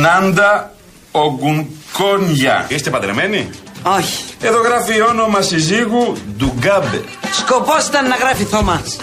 Νάντα 0.00 0.74
Ογκουνκόνια. 1.10 2.64
Είστε 2.68 2.90
παντρεμένοι; 2.90 3.50
Όχι. 3.82 4.24
Εδώ 4.40 4.60
γράφει 4.60 5.00
όνομα 5.00 5.40
συζύγου 5.40 6.16
Ντουγκάμπε. 6.36 7.00
Σκοπός 7.32 7.86
ήταν 7.86 8.08
να 8.08 8.16
γράφει 8.16 8.44
Θωμάς. 8.44 8.96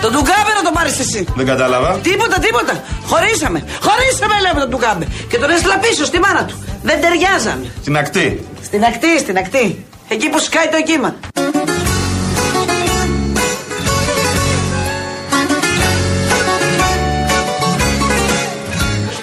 Το 0.00 0.08
Ντουγκάμπε 0.10 0.52
να 0.58 0.62
το 0.62 0.70
πάρεις 0.72 0.98
εσύ. 0.98 1.26
Δεν 1.34 1.46
κατάλαβα. 1.46 1.90
Τίποτα, 1.92 2.38
τίποτα. 2.38 2.84
Χωρίσαμε. 3.06 3.64
Χωρίσαμε, 3.86 4.34
λέμε 4.40 4.60
τον 4.60 4.68
Ντουγκάμπε. 4.70 5.06
Και 5.28 5.38
τον 5.38 5.50
έστειλα 5.50 5.78
πίσω 5.78 6.04
στη 6.04 6.18
μάνα 6.18 6.44
του. 6.44 6.64
Δεν 6.82 7.00
ταιριάζαν. 7.00 7.70
Στην 7.80 7.96
ακτή. 7.96 8.46
Στην 8.64 8.84
ακτή, 8.84 9.18
στην 9.18 9.36
ακτή. 9.36 9.84
Εκεί 10.08 10.28
που 10.28 10.38
σκάει 10.38 10.68
το 10.68 10.82
κύμα. 10.82 11.14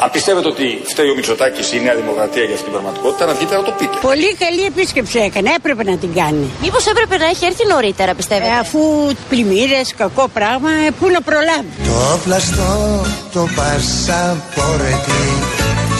Αν 0.09 0.15
πιστεύετε 0.17 0.47
ότι 0.55 0.67
φταίει 0.91 1.09
ο 1.13 1.15
Μητσοτάκης 1.15 1.67
ή 1.73 1.75
η 1.79 1.83
Νέα 1.85 1.95
Δημοκρατία 2.01 2.43
για 2.43 2.55
αυτή 2.57 2.65
την 2.69 2.73
πραγματικότητα, 2.75 3.25
να 3.25 3.33
βγείτε 3.37 3.55
να 3.59 3.63
το 3.63 3.73
πείτε. 3.79 3.95
Πολύ 4.11 4.31
καλή 4.43 4.63
επίσκεψη 4.71 5.17
έκανε, 5.27 5.49
έπρεπε 5.57 5.83
να 5.91 5.97
την 6.03 6.11
κάνει. 6.19 6.45
Μήπως 6.63 6.83
έπρεπε 6.91 7.15
να 7.17 7.25
έχει 7.25 7.45
έρθει 7.49 7.63
νωρίτερα, 7.73 8.11
πιστεύετε; 8.19 8.51
Ε, 8.55 8.57
αφού 8.63 8.79
πλημμύρες, 9.29 9.87
κακό 10.01 10.25
πράγμα, 10.37 10.71
ε, 10.85 10.89
πού 10.99 11.05
να 11.15 11.21
προλάβει. 11.21 11.71
Το 11.89 12.19
πλαστό, 12.25 12.73
το 13.35 13.41
πασαπόρτι 13.57 15.25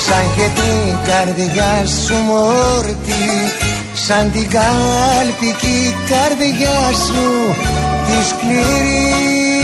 Σαν 0.06 0.26
και 0.36 0.48
την 0.60 0.86
καρδιά 1.10 1.72
σου 2.04 2.16
μόρτι 2.30 3.26
Σαν 4.06 4.32
την 4.32 4.48
κάλπικη 4.56 5.80
καρδιά 6.12 6.80
σου 7.06 7.26
Τη 8.06 8.18
σκληρή 8.30 9.59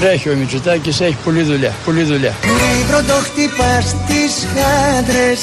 Τρέχει 0.00 0.28
ο 0.28 0.34
Μητσοτάκης, 0.34 1.00
έχει 1.00 1.16
πολλή 1.24 1.42
δουλειά, 1.42 1.74
πολλή 1.84 2.02
δουλειά. 2.02 2.34
Μην 2.42 2.86
πρωτοχτυπάς 2.86 3.96
τις 4.06 4.46
χάντρες 4.54 5.40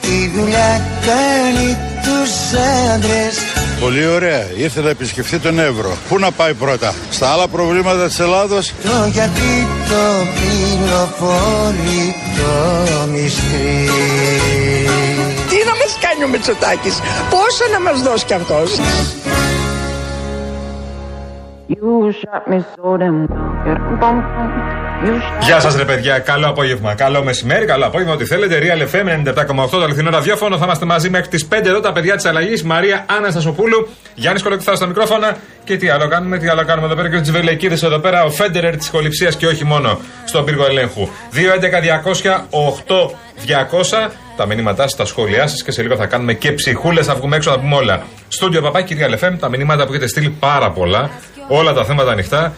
Τη 0.00 0.30
δουλειά 0.38 0.80
κάνει 1.06 1.76
τους 2.04 2.58
άντρες 2.94 3.38
Πολύ 3.80 4.06
ωραία. 4.06 4.46
Ήρθε 4.56 4.80
να 4.80 4.90
επισκεφθεί 4.90 5.38
τον 5.38 5.58
Εύρο. 5.58 5.96
Πού 6.08 6.18
να 6.18 6.30
πάει 6.30 6.54
πρώτα, 6.54 6.94
στα 7.10 7.28
άλλα 7.32 7.48
προβλήματα 7.48 8.06
της 8.06 8.18
Ελλάδος; 8.20 8.72
Το 8.82 9.08
γιατί 9.12 9.66
το 9.88 10.26
πληροφορεί 10.34 12.14
το 12.36 13.06
μυστρή 13.12 13.90
Τι 15.48 15.56
να 15.68 15.74
μας 15.80 15.98
κάνει 16.00 16.24
ο 16.24 16.28
Μητσοτάκης, 16.28 16.94
πόσα 17.30 17.64
να 17.72 17.80
μας 17.80 18.02
δώσει 18.02 18.24
κι 18.24 18.34
αυτός; 18.34 18.70
Γεια 25.40 25.60
σας, 25.60 25.76
ρε 25.76 25.84
παιδιά. 25.84 26.18
Καλό 26.18 26.48
απόγευμα. 26.48 26.94
Καλό 26.94 27.22
μεσημέρι, 27.22 27.66
καλό 27.66 27.86
απόγευμα. 27.86 28.14
Ό,τι 28.14 28.24
θέλετε. 28.24 28.58
Real 28.62 28.82
FM 28.94 29.08
97,8 29.08 29.70
το 29.70 29.82
αληθινό 29.82 30.10
ραδιόφωνο. 30.10 30.58
Θα 30.58 30.64
είμαστε 30.64 30.84
μαζί 30.84 31.10
μέχρι 31.10 31.28
τις 31.28 31.46
5 31.46 31.68
εδώ 31.68 31.80
τα 31.80 31.92
παιδιά 31.92 32.16
της 32.16 32.24
αλλαγής. 32.24 32.62
Μαρία 32.62 33.04
Άννα 33.16 33.30
Στασοπούλου, 33.30 33.88
Γιάννης 34.14 34.42
Κολοκυθά 34.42 34.74
στα 34.74 34.86
μικρόφωνα. 34.86 35.36
Και 35.64 35.76
τι 35.76 35.88
άλλο 35.88 36.08
κάνουμε, 36.08 36.38
τι 36.38 36.48
άλλο 36.48 36.64
κάνουμε 36.64 36.86
εδώ 36.86 36.96
πέρα. 36.96 37.08
Και 37.08 37.16
ο 37.16 37.20
Τζιβελεκίδης 37.20 37.82
εδώ 37.82 37.98
πέρα, 37.98 38.24
ο 38.24 38.30
Φέντερερ 38.30 38.76
της 38.76 38.90
κολυψία 38.90 39.30
και 39.30 39.46
όχι 39.46 39.64
μόνο 39.64 39.98
στον 40.24 40.44
πύργο 40.44 40.64
ελέγχου. 40.64 41.08
2.11.200.8.200 41.32 44.10
τα 44.36 44.46
μηνύματά 44.46 44.82
σας, 44.82 44.96
τα 44.96 45.04
σχόλιά 45.04 45.46
σας 45.46 45.62
και 45.62 45.70
σε 45.70 45.82
λίγο 45.82 45.96
θα 45.96 46.06
κάνουμε 46.06 46.34
και 46.34 46.52
ψυχούλες. 46.52 47.06
Θα 47.06 47.14
βγούμε 47.14 47.36
έξω, 47.36 47.50
θα 47.50 47.58
πούμε 47.58 47.76
όλα. 47.76 48.02
Στούντιο 48.28 48.62
παπά, 48.62 48.82
κυρία 48.82 49.08
Λεφέμ, 49.08 49.38
τα 49.38 49.48
μηνύματα 49.48 49.86
που 49.86 49.92
έχετε 49.92 50.06
στείλει 50.06 50.30
πάρα 50.30 50.70
πολλά. 50.70 51.10
Όλα 51.52 51.72
τα 51.72 51.84
θέματα 51.84 52.10
ανοιχτά. 52.10 52.54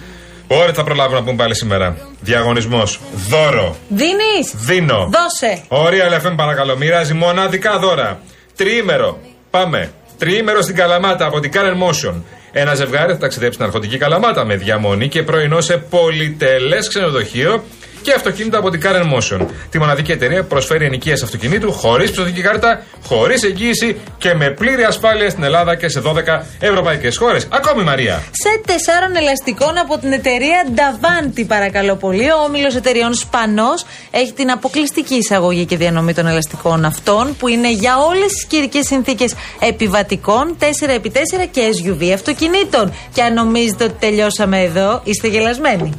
Ωραία, 0.46 0.72
θα 0.72 0.84
προλάβουμε 0.84 1.18
να 1.18 1.24
πούμε 1.24 1.36
πάλι 1.36 1.56
σήμερα. 1.56 1.96
Διαγωνισμός. 2.20 3.00
Δώρο. 3.28 3.76
Δίνεις; 3.88 4.54
Δίνω. 4.54 5.10
Δώσε. 5.12 5.62
Ωραία, 5.68 6.08
Λεφέμ, 6.08 6.34
παρακαλώ. 6.34 6.76
Μοιράζει 6.76 7.14
μοναδικά 7.14 7.78
δώρα. 7.78 8.20
Τριήμερο. 8.56 9.18
Πάμε. 9.50 9.92
Τριήμερο 10.18 10.62
στην 10.62 10.74
Καλαμάτα 10.74 11.26
από 11.26 11.40
την 11.40 11.50
Karen 11.54 11.88
Motion. 11.88 12.14
Ένα 12.52 12.74
ζευγάρι 12.74 13.12
θα 13.12 13.18
ταξιδέψει 13.18 13.54
στην 13.54 13.64
Αρχοντική 13.64 13.98
Καλαμάτα 13.98 14.44
με 14.44 14.56
διαμονή 14.56 15.08
και 15.08 15.22
πρωινό 15.22 15.60
σε 15.60 15.76
πολυτελές 15.76 16.88
ξενοδοχείο 16.88 17.64
και 18.02 18.12
αυτοκίνητα 18.12 18.58
από 18.58 18.70
την 18.70 18.80
Karen 18.84 19.16
Motion. 19.16 19.46
Τη 19.70 19.78
μοναδική 19.78 20.12
εταιρεία 20.12 20.42
που 20.42 20.48
προσφέρει 20.48 20.84
ενοικίες 20.84 21.22
αυτοκινήτου 21.22 21.72
χωρίς 21.72 22.08
πιστοτική 22.08 22.40
κάρτα, 22.40 22.82
χωρίς 23.06 23.42
εγγύηση 23.42 24.00
και 24.18 24.34
με 24.34 24.50
πλήρη 24.50 24.84
ασφάλεια 24.84 25.30
στην 25.30 25.42
Ελλάδα 25.42 25.74
και 25.74 25.88
σε 25.88 26.00
12 26.00 26.44
ευρωπαϊκές 26.58 27.16
χώρες. 27.16 27.46
Ακόμη 27.50 27.82
Μαρία. 27.82 28.22
Σε 28.30 28.60
τεσσάρων 28.66 29.16
ελαστικών 29.16 29.78
από 29.78 29.98
την 29.98 30.12
εταιρεία 30.12 30.66
Davanti, 30.74 31.44
παρακαλώ 31.46 31.96
πολύ. 31.96 32.30
Ο 32.30 32.42
όμιλος 32.46 32.74
εταιρεών 32.74 33.14
Σπανός 33.14 33.84
έχει 34.10 34.32
την 34.32 34.50
αποκλειστική 34.50 35.14
εισαγωγή 35.14 35.64
και 35.64 35.76
διανομή 35.76 36.14
των 36.14 36.26
ελαστικών 36.26 36.84
αυτών, 36.84 37.36
που 37.38 37.48
είναι 37.48 37.72
για 37.72 37.98
όλες 37.98 38.32
τις 38.32 38.44
καιρικές 38.44 38.86
συνθήκες 38.86 39.34
επιβατικών, 39.60 40.56
4x4 40.58 41.46
και 41.50 41.60
SUV 41.60 42.10
αυτοκινήτων. 42.14 42.92
Και 43.12 43.22
αν 43.22 43.34
νομίζετε 43.34 43.84
ότι 43.84 43.94
τελειώσαμε 43.98 44.60
εδώ, 44.62 45.00
είστε 45.04 45.28
γελασμένοι. 45.28 45.92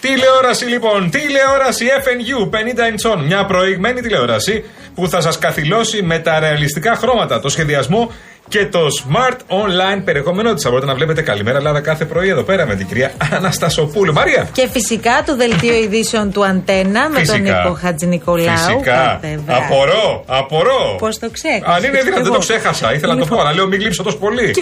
Τηλεόραση 0.00 0.64
λοιπόν, 0.64 1.10
τηλεόραση 1.10 1.84
FNU 2.04 2.50
50 2.50 2.56
inch 2.56 3.12
on. 3.12 3.22
Μια 3.26 3.44
προηγμένη 3.44 4.00
τηλεόραση 4.00 4.64
που 4.94 5.08
θα 5.08 5.20
σας 5.20 5.38
καθυλώσει 5.38 6.02
με 6.02 6.18
τα 6.18 6.38
ρεαλιστικά 6.38 6.94
χρώματα, 6.94 7.40
το 7.40 7.48
σχεδιασμό 7.48 8.12
και 8.48 8.66
το 8.66 8.80
smart 8.80 9.36
online 9.48 10.02
περιεχόμενό 10.04 10.54
της. 10.54 10.62
Θα 10.62 10.70
μπορείτε 10.70 10.86
να 10.86 10.94
βλέπετε 10.94 11.22
καλημέρα 11.22 11.56
Ελλάδα 11.56 11.80
κάθε 11.80 12.04
πρωί 12.04 12.28
εδώ 12.28 12.42
πέρα 12.42 12.66
με 12.66 12.74
την 12.74 12.86
κυρία 12.86 13.12
Αναστασοπούλου. 13.32 14.12
Μαρία! 14.12 14.48
Και 14.52 14.68
φυσικά 14.68 15.22
το 15.26 15.36
δελτίο 15.36 15.74
ειδήσεων 15.74 16.32
του 16.32 16.44
Αντένα 16.44 17.08
με 17.08 17.20
τον 17.22 17.40
Νίκο 17.40 17.78
Χατζη 17.80 18.06
Νικολάου. 18.06 18.56
Φυσικά. 18.56 19.20
Απορώ, 19.46 20.24
απορώ. 20.26 20.96
Πώς 20.98 21.18
το 21.18 21.30
ξέχασα. 21.30 21.72
Αν 21.72 21.84
είναι 21.84 22.02
δυνατόν, 22.02 22.22
δεν 22.22 22.32
το 22.32 22.38
ξέχασα. 22.38 22.94
Ήθελα 22.94 23.14
να 23.14 23.20
το 23.20 23.26
πω, 23.26 23.40
αλλά 23.40 23.52
λέω 23.52 23.66
μην 23.66 23.80
γλύψω 23.80 24.02
τόσο 24.02 24.16
πολύ. 24.16 24.54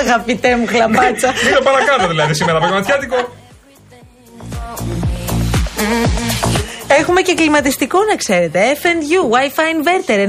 Αγαπητέ 0.00 0.56
μου 0.56 0.66
χλαμπάτσα. 0.66 1.32
Μην 1.44 1.54
το 1.54 1.62
παρακάνω 1.62 2.08
δηλαδή 2.08 2.34
σήμερα, 2.34 2.58
πραγματιάτικο. 2.58 3.16
Έχουμε 6.98 7.20
και 7.20 7.34
κλιματιστικό 7.34 7.98
να 8.10 8.16
ξέρετε. 8.16 8.60
FNU, 8.82 9.34
Wi-Fi 9.34 9.60
Inverter, 9.74 10.28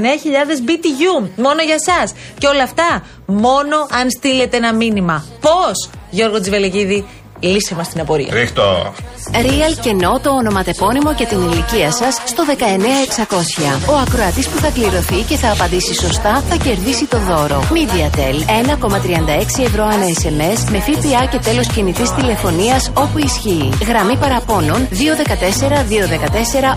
BTU. 0.68 1.28
Μόνο 1.36 1.62
για 1.62 1.74
εσά. 1.74 2.14
Και 2.38 2.46
όλα 2.46 2.62
αυτά 2.62 3.06
μόνο 3.26 3.76
αν 3.90 4.10
στείλετε 4.10 4.56
ένα 4.56 4.74
μήνυμα. 4.74 5.24
Πώς, 5.40 5.90
Γιώργο 6.10 6.40
Τζιβελεκίδη, 6.40 7.06
λύσε 7.46 7.74
μα 7.74 7.82
την 7.82 8.00
απορία. 8.00 8.28
Ρίχτω. 8.32 8.92
Real 9.32 9.74
κενό 9.80 10.20
το 10.22 10.30
ονοματεπώνυμο 10.30 11.14
και 11.14 11.26
την 11.26 11.40
ηλικία 11.50 11.90
σας 11.90 12.14
στο 12.24 12.42
19600. 12.48 13.90
Ο 13.92 13.96
ακροατής 14.06 14.48
που 14.48 14.58
θα 14.58 14.70
κληρωθεί 14.70 15.20
και 15.28 15.36
θα 15.36 15.52
απαντήσει 15.52 15.94
σωστά 15.94 16.42
θα 16.48 16.56
κερδίσει 16.56 17.06
το 17.06 17.18
δώρο. 17.18 17.58
Mediatel 17.76 18.36
1,36 19.60 19.64
ευρώ 19.64 19.84
ανά 19.84 20.06
SMS 20.22 20.58
με 20.70 20.78
ΦΠΑ 20.78 21.24
και 21.30 21.38
τέλος 21.38 21.66
κινητής 21.66 22.10
τηλεφωνίας 22.10 22.90
όπου 22.94 23.18
ισχύει. 23.18 23.68
Γραμμή 23.88 24.16
παραπώνων 24.16 24.88
214 24.90 24.94
214 25.88 26.74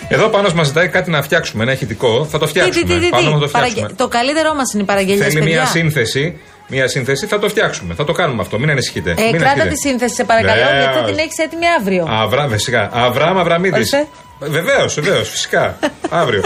Εδώ 0.07 0.27
πάνω 0.29 0.49
μας 0.55 0.67
ζητάει 0.67 0.87
κάτι 0.89 1.09
να 1.09 1.21
φτιάξουμε, 1.21 1.63
ένα 1.63 1.71
ηχητικό. 1.71 2.25
Θα 2.25 2.37
το 2.37 2.45
Τι, 2.45 2.51
τι, 2.53 2.59
τι, 2.59 2.69
φτιάξουμε. 2.71 2.99
τι, 2.99 3.09
Πάνω 3.09 3.25
τι. 3.27 3.33
θα 3.33 3.39
το 3.39 3.47
Παραγγε- 3.47 3.71
φτιάξουμε. 3.75 3.97
Το 4.03 4.07
καλύτερό 4.07 4.53
μας 4.53 4.73
είναι 4.73 4.83
οι 4.83 4.85
παραγγελίες, 4.85 5.25
Θέλει 5.27 5.35
μια 5.41 5.45
παιδιά. 5.45 5.65
σύνθεση. 5.65 6.39
Μια 6.67 6.87
σύνθεση 6.87 7.25
θα 7.27 7.39
το 7.39 7.49
φτιάξουμε. 7.49 7.93
Θα 7.93 8.03
το 8.03 8.11
κάνουμε 8.13 8.41
αυτό. 8.41 8.59
Μην 8.59 8.69
ανησυχείτε. 8.69 9.09
Ε, 9.11 9.13
Μην 9.23 9.31
κράτα 9.31 9.43
ανησυχείτε. 9.49 9.69
τη 9.69 9.77
σύνθεση, 9.87 10.15
σε 10.15 10.23
παρακαλώ, 10.23 10.61
Ναι, 10.63 10.77
γιατί 10.79 10.93
θα 10.93 10.99
όχι. 11.03 11.09
την 11.11 11.17
έχεις 11.19 11.37
έτοιμη 11.37 11.65
αύριο. 11.79 12.07
Αβρά, 12.09 12.47
φυσικά. 12.47 12.89
Αβράμ 12.93 13.39
Αβραμίδης. 13.39 13.75
Ορίστε. 13.93 14.07
Βεβαίως, 14.39 14.93
βεβαίως, 14.99 15.29
φυσικά. 15.29 15.77
αύριο. 16.21 16.43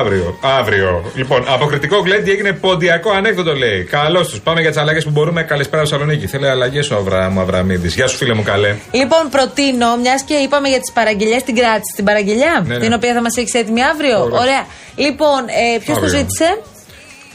Αύριο. 0.00 0.38
Αύριο. 0.40 1.12
Λοιπόν, 1.14 1.44
αποκριτικό 1.48 2.00
γκλέντι 2.02 2.30
έγινε 2.30 2.52
ποντιακό 2.52 3.10
ανέκδοτο 3.10 3.54
λέει. 3.56 3.82
Καλώς 3.84 4.28
τους. 4.28 4.40
Πάμε 4.40 4.60
για 4.60 4.70
τις 4.70 4.78
αλλαγές 4.78 5.04
που 5.04 5.10
μπορούμε. 5.10 5.42
Καλησπέρα 5.42 5.82
Θεσσαλονίκη. 5.82 6.26
Θέλει 6.26 6.48
αλλαγές 6.48 6.90
ο 6.90 6.96
Αβραάμ 6.96 7.40
Αβραμίδης. 7.40 7.94
Γεια 7.94 8.06
σου, 8.06 8.16
φίλε 8.16 8.34
μου, 8.34 8.42
καλέ. 8.42 8.74
Λοιπόν, 8.90 9.28
προτείνω, 9.30 9.96
μιας 9.96 10.22
και 10.22 10.34
είπαμε 10.34 10.68
για 10.68 10.78
τις 10.80 10.92
παραγγελίε, 10.92 11.40
την 11.40 11.54
κράτηση 11.56 11.92
την 11.96 12.04
παραγγελιά, 12.04 12.62
Ναι, 12.66 12.74
ναι. 12.74 12.80
την 12.80 12.92
οποία 12.92 13.12
θα 13.14 13.20
μας 13.22 13.36
έχεις 13.36 13.54
έτοιμη 13.54 13.82
αύριο. 13.84 14.22
Ωραία. 14.22 14.40
Ωραία. 14.40 14.66
Λοιπόν, 14.96 15.40
ε, 15.48 15.78
ποιος 15.78 15.98
το 15.98 16.04
Αύριο. 16.04 16.18
ζήτησε, 16.18 16.48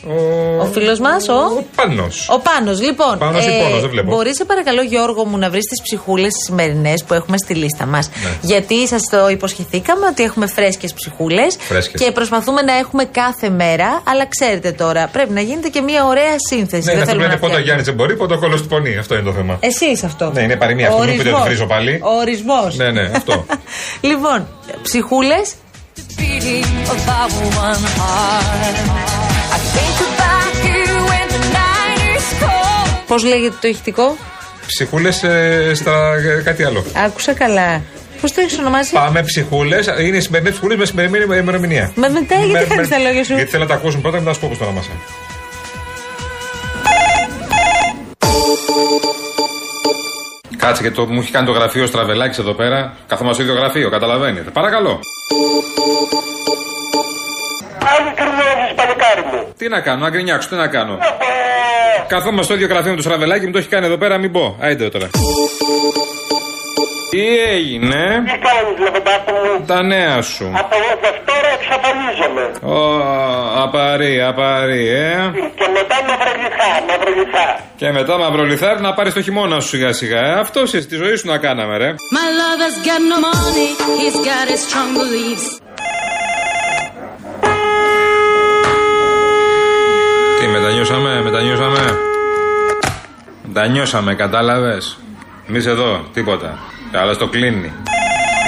Ο, 0.05 0.61
ο 0.61 0.65
φίλος 0.65 0.99
μας, 0.99 1.27
ο. 1.29 1.63
Πάνος. 1.75 2.29
Ο 2.29 2.39
Πάνος, 2.39 2.81
λοιπόν. 2.81 3.17
Πάνος 3.17 3.45
ή 3.45 3.49
Πόνος, 3.63 3.81
δεν 3.81 3.89
βλέπω. 3.89 4.09
Μπορείς, 4.15 4.35
σε 4.35 4.45
παρακαλώ, 4.45 4.81
Γιώργο 4.81 5.25
μου, 5.25 5.37
να 5.37 5.49
βρεις 5.49 5.65
τις 5.65 5.81
ψυχούλες 5.81 6.33
τις 6.33 6.43
σημερινές 6.45 7.03
που 7.03 7.13
έχουμε 7.13 7.37
στη 7.37 7.53
λίστα 7.53 7.85
μας. 7.85 8.09
Ναι. 8.09 8.29
Γιατί 8.41 8.87
σας 8.87 9.01
το 9.11 9.29
υποσχεθήκαμε 9.29 10.05
ότι 10.05 10.23
έχουμε 10.23 10.47
φρέσκες 10.47 10.93
ψυχούλες. 10.93 11.57
Φρέσκες. 11.59 12.01
Και 12.01 12.11
προσπαθούμε 12.11 12.61
να 12.61 12.77
έχουμε 12.77 13.03
κάθε 13.05 13.49
μέρα. 13.49 14.01
Αλλά 14.05 14.25
ξέρετε 14.27 14.71
τώρα, 14.71 15.07
πρέπει 15.11 15.33
να 15.33 15.41
γίνεται 15.41 15.67
και 15.69 15.81
μια 15.81 16.05
ωραία 16.05 16.35
σύνθεση. 16.49 16.85
Ναι, 16.85 16.91
Δεν 16.91 16.99
να 16.99 17.05
θέλουμε 17.05 17.23
πούμε 17.23 17.35
να 17.35 17.39
πότε 17.39 17.53
ο 17.53 17.57
φτιάχνουμε. 17.57 17.61
Γιάννη 17.61 17.83
δεν 17.83 17.93
μπορεί, 17.93 18.15
πότε 18.15 18.33
ο 18.33 18.39
κόλλο 18.39 18.61
του 18.61 18.67
πονεί. 18.67 18.97
Αυτό 18.97 19.13
είναι 19.13 19.23
το 19.23 19.33
θέμα. 19.33 19.57
Εσύ 19.59 20.01
αυτό. 20.05 20.31
Ναι, 20.33 20.41
είναι 20.41 20.55
παροιμία 20.55 20.87
αυτή, 20.87 21.07
μην 21.07 21.17
πείτε 21.17 21.33
ότι 21.33 21.41
βρίζω 21.43 21.65
πάλι. 21.65 22.01
Ο 22.03 22.09
ορισμός. 22.19 22.75
Ναι, 22.75 22.91
ναι, 22.91 23.11
αυτό. 23.15 23.45
λοιπόν, 24.09 24.47
ψυχούλες. 24.81 25.53
Πώς 33.07 33.23
λέγεται 33.23 33.55
το 33.61 33.67
ηχητικό, 33.67 34.17
Ψυχούλες 34.67 35.15
στα 35.73 36.13
ε, 36.37 36.41
κάτι 36.43 36.63
άλλο. 36.63 36.85
Άκουσα 37.05 37.33
καλά. 37.33 37.81
Πώς 38.21 38.31
το 38.33 38.41
έχεις 38.41 38.59
ονομάσει, 38.59 38.93
Πάμε 38.93 39.23
ψυχούλες. 39.23 39.85
Είναι 39.99 40.17
οι 40.17 40.21
σημερινέ 40.21 40.49
ψυχούλες 40.49 40.77
με 40.77 40.85
σημερινή 40.85 41.37
ημερομηνία. 41.39 41.91
Με 41.95 42.09
μετά, 42.09 42.35
γιατί 42.35 42.51
Με- 42.51 42.59
κάνεις 42.75 42.89
με- 42.89 42.95
τα 42.95 43.01
λόγια 43.01 43.23
σου; 43.23 43.33
Γιατί 43.33 43.49
θέλω 43.49 43.63
να 43.63 43.69
τα 43.69 43.75
ακούσουν 43.75 44.01
πρώτα, 44.01 44.17
μετά 44.17 44.27
να 44.29 44.33
σου 44.35 44.39
πω 44.41 44.47
πώς 44.49 44.57
το 44.57 44.63
ονόμασα. 44.63 44.89
Κάτσε 50.57 50.81
και 50.83 50.91
το, 50.91 51.05
μου 51.05 51.19
έχει 51.19 51.31
κάνει 51.31 51.45
το 51.45 51.51
γραφείο 51.51 51.85
Στραβελάκης 51.85 52.37
εδώ 52.37 52.53
πέρα. 52.53 52.97
Καθόμαστε 53.07 53.43
στο 53.43 53.51
ίδιο 53.51 53.63
γραφείο, 53.63 53.89
καταλαβαίνετε. 53.89 54.49
Παρακαλώ. 54.51 54.99
Άλλη 57.93 58.09
κρυβεύεις 58.19 58.37
παλικάρι 58.37 58.56
μου. 58.56 58.56
Τι 59.57 59.67
να 59.67 59.81
κάνω, 59.81 59.99
να 60.03 60.09
γκρινιάξω, 60.09 60.49
τι 60.49 60.55
να 60.55 60.67
κάνω. 60.67 60.97
Καθόμαστε 62.07 62.43
στο 62.43 62.53
ίδιο 62.53 62.67
γραφείο 62.67 62.89
με 62.89 62.95
το 62.95 63.01
Στραβελάκη, 63.01 63.45
μου 63.45 63.51
το 63.51 63.57
έχει 63.57 63.67
κάνει 63.67 63.85
εδώ 63.85 63.97
πέρα, 63.97 64.17
μην 64.17 64.31
πω. 64.31 64.57
Άιντε 64.61 64.89
τώρα. 64.89 65.09
Τι 67.09 67.39
έγινε, 67.39 68.23
Τι 68.25 68.37
κάνεις 68.47 68.79
λεβεντάκο 68.79 69.31
μου; 69.31 69.65
τα 69.65 69.83
νέα 69.83 70.21
σου. 70.21 70.51
Από 70.55 70.75
Δευτέρα 71.01 71.49
εξαφανίζομαι. 71.57 72.51
Ω, 72.61 73.01
απαρή, 73.63 74.21
απαρή, 74.21 74.87
ε. 74.87 75.31
Και 75.55 75.67
μετά 75.73 75.95
μαυρολιθά, 76.07 76.69
μαυρολιθά. 76.87 77.59
Και 77.75 77.91
μετά 77.91 78.17
μαυρολιθάρι 78.17 78.81
να 78.81 78.93
πάρεις 78.93 79.13
το 79.13 79.21
χειμώνα 79.21 79.59
σου 79.59 79.67
σιγά 79.67 79.93
σιγά. 79.93 80.19
Ε. 80.19 80.39
Αυτό 80.39 80.59
εσύ 80.59 80.81
στη 80.81 80.95
ζωή 80.95 81.15
σου 81.15 81.27
να 81.27 81.37
κάναμε, 81.37 81.77
ρε. 81.77 81.95
My 82.17 82.27
lover's 82.41 82.77
got 82.87 83.01
no 83.11 83.17
money, 83.29 83.69
he's 83.99 84.17
got 84.29 84.45
his 84.51 84.61
strong 84.67 84.89
beliefs. 84.99 85.66
Τι, 90.47 90.53
μετανιώσαμε, 90.53 91.21
μετανιώσαμε. 91.21 91.99
Μετανιώσαμε, 93.43 94.15
κατάλαβες. 94.15 94.97
Εμείς 95.49 95.65
εδώ, 95.65 96.05
τίποτα. 96.13 96.59
Αλλά 96.93 97.15
το 97.15 97.27
κλείνει. 97.27 97.73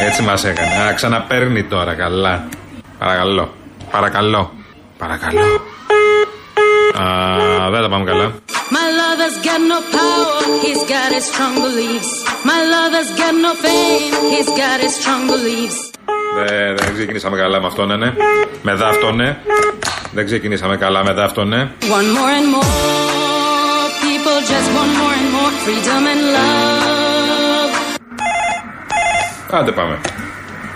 Έτσι 0.01 0.22
μας 0.22 0.44
έκανε. 0.44 0.90
Α, 0.90 0.94
ξαναπαίρνει 0.94 1.63
τώρα, 1.63 1.94
καλά. 1.94 2.48
Παρακαλώ. 3.00 3.54
Παρακαλώ. 3.92 4.54
Παρακαλώ. 4.98 5.62
Α, 7.01 7.69
δεν 7.69 7.81
τα 7.81 7.90
πάμε 7.90 8.06
καλά. 8.06 8.34
My 8.78 8.88
lover's 9.01 9.38
got 9.48 9.62
no 9.72 9.80
power, 9.96 10.42
he's 10.63 10.84
got 10.94 11.10
his 11.16 11.25
strong 11.31 11.56
beliefs. 11.66 12.12
My 12.50 12.60
lover's 12.74 13.12
got 13.22 13.34
no 13.46 13.51
fame, 13.63 14.13
he's 14.34 14.50
got 14.62 14.78
his 14.86 14.94
strong 15.00 15.24
beliefs. 15.31 15.80
Δεν, 16.36 16.78
δεν 16.78 16.94
ξεκινήσαμε 16.94 17.38
καλά 17.38 17.60
με 17.60 17.68
αυτόν, 17.68 17.88
ναι, 17.88 17.96
ναι. 17.96 18.13
Με 18.62 18.74
δάφτωνε. 18.74 19.42
Δεν 20.11 20.25
ξεκινήσαμε 20.25 20.77
καλά 20.77 21.03
με 21.03 21.13
δάφτωνε. 21.13 21.71
Want 21.81 22.09
more 22.17 22.33
and 22.39 22.47
more, 22.56 22.71
people 24.06 24.39
just 24.53 24.69
want 24.77 24.91
more 25.01 25.15
and 25.19 25.29
more 25.35 25.53
freedom 25.63 26.03
and 26.13 26.21
love. 26.35 27.73
Άντε 29.51 29.71
πάμε. 29.71 30.00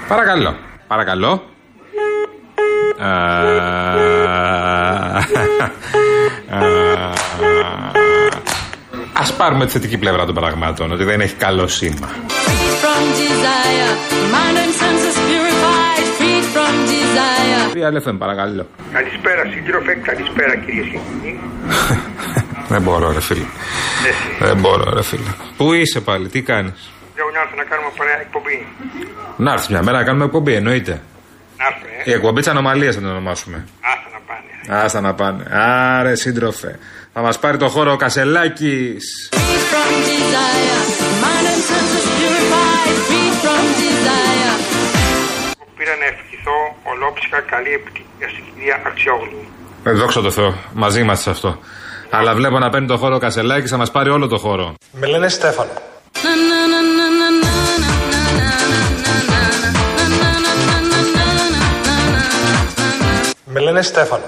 Παρακαλώ. 0.07 0.55
Παρακαλώ. 0.87 1.43
Α, 2.99 3.07
α, 3.07 3.11
Ας 9.13 9.33
πάρουμε 9.33 9.65
τη 9.65 9.71
θετική 9.71 9.97
πλευρά 9.97 10.25
των 10.25 10.35
πραγμάτων, 10.35 10.91
ότι 10.91 11.03
δεν 11.03 11.21
έχει 11.21 11.35
καλό 11.35 11.67
σήμα. 11.67 12.09
Desire. 17.17 17.91
3 18.07 18.09
FM, 18.09 18.17
παρακαλώ. 18.23 18.67
Καλησπέρα, 18.97 19.41
σύντροφε. 19.53 19.93
Καλησπέρα, 20.09 20.53
κυρίε 20.63 20.83
και 20.91 20.99
κύριοι. 21.21 21.39
Δεν 22.67 22.81
μπορώ, 22.81 23.11
ρε 23.11 23.21
φίλε. 23.21 23.45
Δεν 24.39 24.57
μπορώ, 24.57 24.93
ρε 24.93 25.03
φίλε. 25.03 25.31
Πού 25.57 25.73
είσαι 25.73 25.99
πάλι, 25.99 26.27
τι 26.27 26.41
κάνεις; 26.41 26.91
Λέω 27.15 27.29
να 27.33 27.39
έρθω 27.43 27.55
να 27.55 27.63
κάνουμε 27.63 27.89
παρέα 27.97 28.19
εκπομπή. 28.21 28.67
Να 29.37 29.51
έρθεις 29.51 29.67
μια 29.67 29.83
μέρα 29.83 29.97
να 29.97 30.03
κάνουμε 30.03 30.25
εκπομπή, 30.25 30.53
εννοείται. 30.53 31.01
Να 31.57 31.65
έρθω, 31.65 31.85
ε. 32.05 32.09
Η 32.09 32.13
εκπομπή 32.13 32.39
της 32.39 32.49
ανομαλίας 32.49 32.95
θα 32.95 33.01
την 33.01 33.09
ονομάσουμε. 33.09 33.65
Άστα 33.81 34.09
να 34.13 34.19
πάνε. 34.27 34.83
Άστα 34.83 35.01
να 35.01 35.13
πάνε. 35.13 35.43
Άρε, 35.97 36.15
σύντροφε. 36.15 36.79
Θα 37.13 37.21
μας 37.21 37.39
πάρει 37.39 37.57
το 37.57 37.67
χώρο 37.67 37.91
ο 37.91 37.95
Κασελάκης. 37.95 39.29
Ολόψυχα 47.33 47.41
καλή 47.55 47.73
επιτυχία 47.73 48.29
στην 48.29 48.43
κυρία 48.53 48.81
Αξιόγλου. 48.85 49.45
Ε, 49.83 49.91
δόξα 49.91 50.21
τω 50.21 50.31
Θεώ, 50.31 50.53
μαζί 50.73 50.99
είμαστε 50.99 51.23
σε 51.23 51.29
αυτό. 51.29 51.59
Αλλά 52.09 52.35
βλέπω 52.35 52.59
να 52.59 52.69
παίρνει 52.69 52.87
το 52.87 52.97
χώρο 52.97 53.15
ο 53.15 53.19
Κασελάκης, 53.19 53.69
θα 53.69 53.77
μας 53.77 53.91
πάρει 53.91 54.09
όλο 54.09 54.27
το 54.27 54.37
χώρο. 54.37 54.73
Με 54.91 55.07
λένε 55.07 55.27
Στέφανο. 55.29 55.71
Na 56.25 56.33
na 56.49 56.59
na 56.71 56.79
na 56.97 57.07
na 57.19 57.29
na 57.41 57.51
na 57.51 57.63
na 57.63 58.43
Με 63.45 63.59
λένε 63.59 63.81
Στέφανο. 63.81 64.23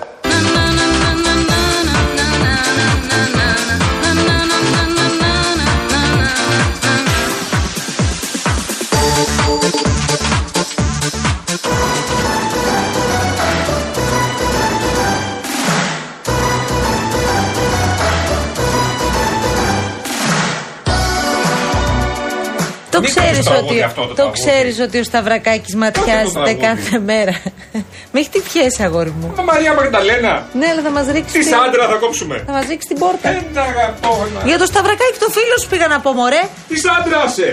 Το 23.05 23.11
Μην 23.11 23.15
ξέρεις 23.15 23.29
κάνεις 23.31 23.45
τραγούδι 23.45 23.73
ότι, 23.73 23.81
αυτό 23.89 24.01
το 24.01 24.07
το 24.07 24.13
τραγούδι. 24.13 24.39
ξέρεις 24.39 24.75
ότι 24.79 24.97
ο 24.99 25.03
Σταυρακάκης 25.03 25.75
ματιάζεται 25.75 26.31
τραγούδι. 26.31 26.55
κάθε 26.67 26.99
μέρα. 26.99 27.33
Με 28.11 28.17
έχει 28.19 28.29
χτυπιέσει, 28.29 28.83
αγόρι 28.83 29.13
μου. 29.19 29.33
Μα 29.37 29.43
Μαρία 29.43 29.73
Μαγδαλένα, 29.73 30.33
Ναι, 30.59 30.67
αλλά 30.71 30.81
θα 30.81 30.91
μας 30.97 31.05
ρίξει. 31.15 31.33
τι 31.39 31.43
την- 31.45 31.55
άντρα 31.65 31.83
θα 31.91 31.95
κόψουμε. 32.03 32.43
Θα 32.47 32.51
μας 32.57 32.65
ρίξει 32.67 32.87
την 32.87 32.97
πόρτα. 33.03 33.27
Δεν 33.31 33.45
τα 33.53 33.61
αγαπώ, 33.61 34.27
να. 34.33 34.39
Για 34.49 34.57
το 34.57 34.65
Σταυρακάκη 34.65 35.17
το 35.19 35.29
φίλο 35.37 35.55
σου 35.61 35.67
πήγα 35.71 35.87
να 35.87 35.99
πω, 35.99 36.11
μωρέ. 36.19 36.41
Τι 36.69 36.75
άντρα 36.99 37.21
σε. 37.37 37.47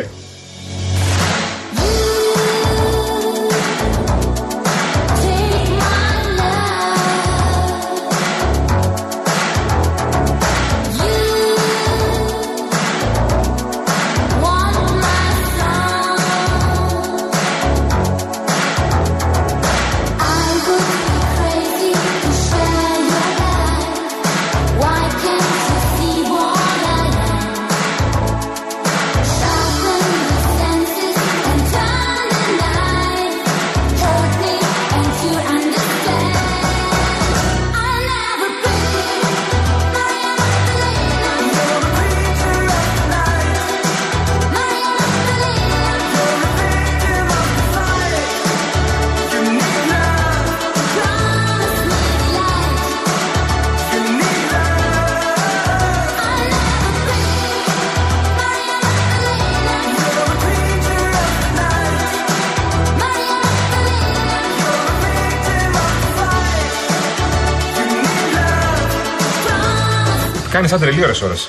Κάνει 70.63 70.75
σαν 70.75 70.83
τρελή 70.83 71.03
ώρες 71.05 71.23
ώρες. 71.23 71.49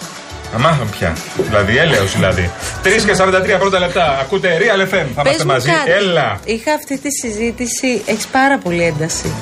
Αμάθαμε 0.56 0.90
πια. 0.92 1.16
Δηλαδή, 1.38 1.78
έλεος 1.78 2.16
δηλαδή. 2.16 2.52
3 2.84 3.04
και 3.06 3.14
43 3.14 3.60
πρώτα 3.60 3.80
λεπτά. 3.80 4.18
Ακούτε 4.22 4.58
Real 4.60 4.82
FM. 4.82 5.06
Θα 5.16 5.22
Πες 5.22 5.32
είμαστε 5.32 5.46
μου 5.46 5.52
μαζί. 5.52 5.70
κάτι. 5.70 5.92
Έλα. 5.92 6.40
Είχα 6.44 6.74
αυτή 6.74 6.98
τη 7.00 7.12
συζήτηση, 7.12 8.02
έχεις 8.06 8.28
πάρα 8.28 8.58
πολύ 8.58 8.84
ένταση. 8.84 9.34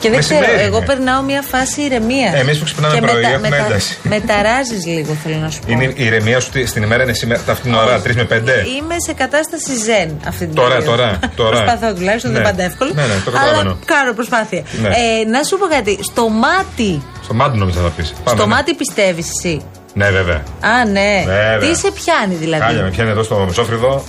Και 0.00 0.08
δεν 0.08 0.16
Μεσημέρι 0.16 0.44
ξέρω, 0.44 0.58
είναι. 0.58 0.68
εγώ 0.68 0.82
περνάω 0.82 1.22
μια 1.22 1.42
φάση 1.42 1.80
ηρεμίας. 1.82 2.34
Εμείς 2.34 2.58
που 2.58 2.64
ξυπνάμε 2.64 3.00
πρωί 3.00 3.22
έχουμε 3.22 3.56
ένταση. 3.56 3.98
Με 4.02 4.20
ταράζει 4.20 4.74
λίγο, 4.86 5.12
θέλω 5.24 5.36
να 5.36 5.50
σου 5.50 5.58
πω. 5.60 5.72
Είναι 5.72 5.84
η 5.84 6.04
ηρεμία 6.04 6.40
σου 6.40 6.50
τι- 6.50 6.66
στην 6.66 6.82
ημέρα 6.82 7.02
είναι 7.02 7.12
σήμερα, 7.12 7.40
τα 7.46 7.52
αυτήν 7.52 7.70
την 7.70 7.80
ώρα, 7.80 8.00
3 8.00 8.14
με 8.16 8.24
5. 8.24 8.36
Είμαι 8.78 8.94
σε 9.06 9.12
κατάσταση 9.12 9.74
ζεν 9.76 10.10
αυτή 10.28 10.46
την 10.46 10.54
Τώρα, 10.54 10.68
περίοδο. 10.74 10.96
τώρα, 10.96 11.18
τώρα. 11.40 11.56
Προσπαθώ 11.62 11.94
τουλάχιστον, 11.94 12.32
δεν 12.32 12.42
Ναι. 12.42 12.48
είναι 12.48 12.56
πάντα 12.56 12.62
εύκολο. 12.70 12.90
Ναι, 12.94 13.02
ναι, 13.02 13.08
το 13.24 13.30
αλλά 13.30 13.38
καταλαβαίνω. 13.40 13.78
κάνω 13.84 14.12
προσπάθεια. 14.12 14.62
Ναι. 14.82 14.88
Ε, 14.88 15.24
να 15.34 15.42
σου 15.42 15.58
πω 15.58 15.66
κάτι. 15.66 15.98
Στο 16.02 16.28
μάτι, 16.28 17.02
Στο 17.24 17.34
μάτι 17.34 17.58
νόμιζα 17.58 17.80
θα 17.80 17.88
πεις. 17.96 18.14
στο 18.26 18.46
μάτι 18.46 18.74
πιστεύεις 18.74 19.26
εσύ; 19.36 19.60
Ναι, 19.94 20.10
βέβαια. 20.10 20.42
Α, 20.60 20.84
ναι. 20.92 21.22
Βέβαια. 21.26 21.58
Τι 21.58 21.76
σε 21.78 21.90
πιάνει 21.90 22.34
δηλαδή; 22.34 22.62
Κάλια 22.62 22.82
με 22.82 22.90
πιάνει 22.90 23.10
εδώ 23.10 23.22
στο 23.22 23.36
μεσόφρυδο. 23.46 24.04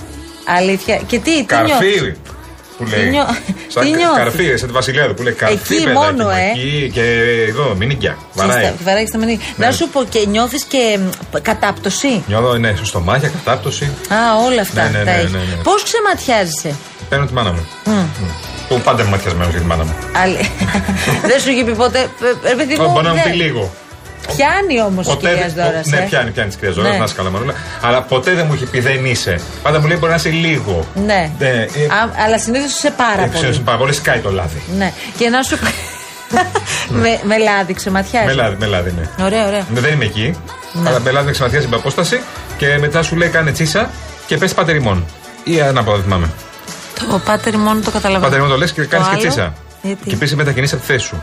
Αλήθεια. 0.58 0.96
Και 1.06 1.18
τι, 1.18 1.44
τι 1.44 1.54
νιώθεις; 1.64 2.12
Καρφί. 2.80 2.94
Που 2.96 3.00
λέει. 3.02 3.10
νιώ- 3.10 3.26
Σαν 3.68 3.82
τι 3.84 3.90
κα- 3.90 3.96
νιώθεις; 3.96 4.16
καρφί, 4.22 4.56
σαν 4.56 4.68
τη 4.68 4.74
Βασιλιάδου 4.74 5.14
που 5.14 5.22
λέει 5.22 5.32
καρφί. 5.32 5.54
Εκεί 5.54 5.74
παιδάκι 5.84 5.92
μόνο, 5.98 6.24
μου, 6.24 6.30
ε. 6.30 6.50
Εκεί 6.50 6.90
και 6.94 7.02
εδώ, 7.48 7.74
μηνύκια. 7.78 8.18
Βαράει. 8.34 8.60
Σωστά, 8.64 8.74
βαράει 8.84 9.06
στα 9.06 9.18
μενή. 9.18 9.38
Ναι. 9.56 9.66
Να 9.66 9.72
σου 9.72 9.88
πω 9.88 10.04
και 10.08 10.26
νιώθεις 10.28 10.64
και 10.64 10.98
μ, 11.00 11.36
κατάπτωση; 11.42 12.22
Νιώθω, 12.26 12.54
ναι, 12.56 12.72
στο 12.76 12.84
στομάχια, 12.84 13.28
κατάπτωση. 13.28 13.84
Α, 14.08 14.16
όλα 14.46 14.60
αυτά 14.60 14.82
Ναι, 14.82 14.98
ναι, 14.98 15.04
τα 15.04 15.10
ναι, 15.10 15.18
έχεις. 15.18 15.32
ναι, 15.32 15.38
ναι. 15.38 15.62
Πώς 15.62 15.82
ξεματιάζεσαι; 15.82 16.74
Παίρνω 17.08 17.26
τη 17.26 17.32
μάνα 17.32 17.52
μου. 17.52 17.66
Μμ. 17.84 18.04
Που 18.68 18.80
πάντα 18.80 19.02
είμαι 19.02 19.10
ματιασμένο 19.10 19.50
για 19.50 19.60
τη 19.60 19.66
μάνα 19.66 19.84
μου. 19.84 19.94
Άλλη- 20.22 20.38
δεν 21.30 21.40
σου 21.40 21.50
είχε 21.50 21.64
πει 21.64 21.72
ποτέ. 21.74 21.98
ε, 21.98 22.50
ε, 22.50 22.54
παιδί 22.54 22.76
μου, 22.78 22.90
Μπορεί 22.90 23.04
να 23.06 23.10
μου 23.14 23.20
δεν. 23.22 23.30
πει 23.30 23.36
λίγο. 23.36 23.72
Πιάνει 24.36 24.80
όμως 24.82 25.06
η 25.06 25.16
κυρία 25.16 25.34
δεν- 25.34 25.52
Δώρα. 25.54 25.80
Ναι, 25.84 26.06
πιάνει, 26.08 26.30
πιάνει 26.30 26.50
τη 26.50 26.56
κυρία 26.56 26.72
Ζώρας, 26.74 26.90
Ναι. 26.92 26.98
να 26.98 27.04
είσαι 27.04 27.14
καλά, 27.14 27.30
Μανούλα. 27.30 27.54
Αλλά 27.82 28.02
ποτέ 28.02 28.30
δεν 28.34 28.46
μου 28.46 28.52
έχει 28.52 28.64
πει 28.64 28.80
δεν 28.80 29.04
είσαι. 29.04 29.40
Πάντα 29.62 29.80
μου 29.80 29.86
λέει 29.86 29.96
μπορεί 30.00 30.10
να 30.10 30.16
είσαι 30.18 30.28
λίγο. 30.28 30.86
Ναι. 31.06 31.30
Ναι, 31.38 31.46
ε, 31.48 31.84
Α, 31.84 32.10
αλλά 32.24 32.38
συνήθως 32.38 32.72
είσαι 32.76 32.90
πάρα 32.96 33.22
ε, 33.22 33.28
ξέρω, 33.28 33.40
πολύ. 33.42 33.54
σε 33.54 33.60
πάρα 33.60 33.78
πολύ 33.78 33.92
σκάει 33.92 34.18
το 34.18 34.30
λάδι. 34.32 34.62
Ναι. 34.76 34.92
Και 35.18 35.28
να 35.28 35.42
σου 35.42 35.58
πω. 35.58 35.66
με, 36.88 37.20
με 37.24 37.38
λάδι 37.38 37.72
ξεματιάζει. 37.74 38.26
Με 38.26 38.32
λάδι, 38.32 38.56
με 38.58 38.66
λάδι, 38.66 38.94
ναι. 38.98 39.24
Ωραία, 39.24 39.46
ωραία. 39.46 39.64
Ναι, 39.74 39.80
Δεν 39.80 39.92
είμαι 39.92 40.04
εκεί. 40.04 40.34
Ναι. 40.72 40.88
Αλλά 40.88 41.00
με 41.00 41.10
λάδι 41.10 41.26
με 41.26 41.32
ξεματιάζει 41.32 41.66
με 41.66 41.76
απόσταση 41.76 42.20
και 42.56 42.76
μετά 42.80 43.02
σου 43.02 43.16
λέει 43.16 43.28
κάνε 43.28 43.50
τσίσα 43.52 43.90
και 44.26 44.36
πες 44.36 44.54
πατερημόν. 44.54 45.04
Ή 45.44 45.58
ένα 45.58 45.80
από 45.80 45.92
δεν 45.92 46.02
θυμάμαι. 46.02 46.30
Το 47.08 47.20
πάτερ 47.24 47.56
μόνο 47.56 47.80
το 47.80 47.90
καταλαβαίνω. 47.90 48.22
Πατερημόν 48.24 48.50
το 48.50 48.56
λες 48.56 48.72
και 48.72 48.84
κάνεις 48.84 49.06
και 49.06 49.12
άλλο; 49.14 49.22
τσίσα. 49.22 49.52
Γιατί; 49.82 50.08
Και 50.08 50.14
επίση 50.14 50.36
μετακινήσει 50.36 50.74
από 50.74 50.84
τη 50.86 50.92
θέση 50.92 51.06
σου. 51.06 51.22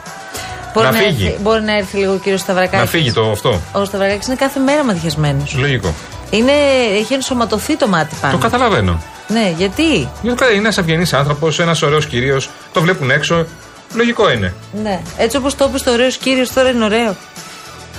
Μπορεί 0.78 0.86
να 0.86 1.02
να, 1.02 1.08
φύγει. 1.08 1.26
Έρθει, 1.26 1.42
μπορεί 1.42 1.62
να 1.62 1.78
έρθει 1.78 1.98
λίγο 1.98 2.14
ο 2.14 2.18
κύριος 2.18 2.42
Σταυρακάκης. 2.42 2.80
Να 2.80 2.86
φύγει 2.86 3.12
το 3.12 3.32
αυτό. 3.32 3.62
Ο 3.72 3.86
Σταυρακάκης 3.86 4.28
είναι 4.28 4.36
κάθε 4.36 4.60
μέρα 4.60 4.84
ματιασμένο. 4.84 5.44
Λογικό. 5.58 5.94
Είναι, 6.30 6.52
έχει 7.00 7.14
ενσωματωθεί 7.14 7.78
το 7.78 7.88
μάτι 7.88 8.16
πάνω. 8.22 8.34
Το 8.34 8.40
καταλαβαίνω. 8.40 9.02
Ναι, 9.28 9.54
γιατί; 9.58 10.10
Γιατί 10.22 10.44
είναι 10.44 10.58
ένας 10.58 10.78
ευγενής 10.78 11.14
άνθρωπος, 11.14 11.60
ένας 11.60 11.82
ωραίος 11.82 12.06
κυρίω. 12.06 12.42
Το 12.74 12.82
βλέπουν 12.82 13.12
έξω. 13.12 13.46
Λογικό 13.94 14.32
είναι. 14.32 14.54
Ναι. 14.84 15.00
Έτσι 15.18 15.38
όπως 15.38 15.56
το 15.56 15.66
είπες 15.70 15.84
το 15.84 15.92
ωραίος 15.92 16.18
κύριος, 16.18 16.54
τώρα 16.54 16.70
είναι 16.70 16.84
ωραίο. 16.84 17.16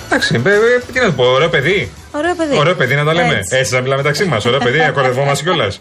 Εντάξει, 0.07 0.43
ε, 0.45 0.51
ε, 0.51 0.93
τι 0.93 1.01
να 1.01 1.07
το 1.07 1.13
πω, 1.13 1.25
ωραίο 1.25 1.49
παιδί. 1.49 1.93
Ωραίο 2.11 2.35
παιδί. 2.35 2.57
Ωραίο 2.57 2.75
παιδί 2.75 2.95
να 2.95 3.05
τα 3.05 3.15
λέμε. 3.15 3.35
Έτσι. 3.35 3.57
Έτσι, 3.57 3.75
να 3.75 3.81
μιλάμε 3.81 4.03
μεταξύ 4.03 4.25
μας. 4.25 4.45
Ωραίο 4.45 4.59
παιδί, 4.59 4.81
ακορδευόμαστε 4.91 5.45
κιόλας. 5.45 5.81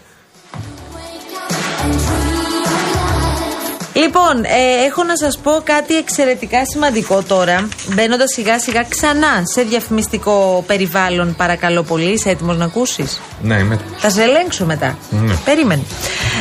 Λοιπόν, 3.98 4.44
ε, 4.44 4.84
έχω 4.86 5.04
να 5.04 5.16
σας 5.16 5.38
πω 5.38 5.50
κάτι 5.64 5.96
εξαιρετικά 5.96 6.66
σημαντικό 6.66 7.22
τώρα. 7.22 7.68
Μπαίνοντας 7.94 8.32
σιγά 8.34 8.58
σιγά 8.58 8.82
ξανά 8.88 9.42
σε 9.54 9.62
διαφημιστικό 9.62 10.64
περιβάλλον, 10.66 11.34
παρακαλώ 11.36 11.82
πολύ. 11.82 12.12
Είσαι 12.12 12.30
έτοιμος 12.30 12.56
να 12.56 12.64
ακούσεις; 12.64 13.20
Ναι, 13.42 13.54
είμαι. 13.54 13.78
Θα 13.96 14.10
σε 14.10 14.22
ελέγξω 14.22 14.64
μετά. 14.64 14.98
Ναι. 15.10 15.34
Περίμενε. 15.44 15.82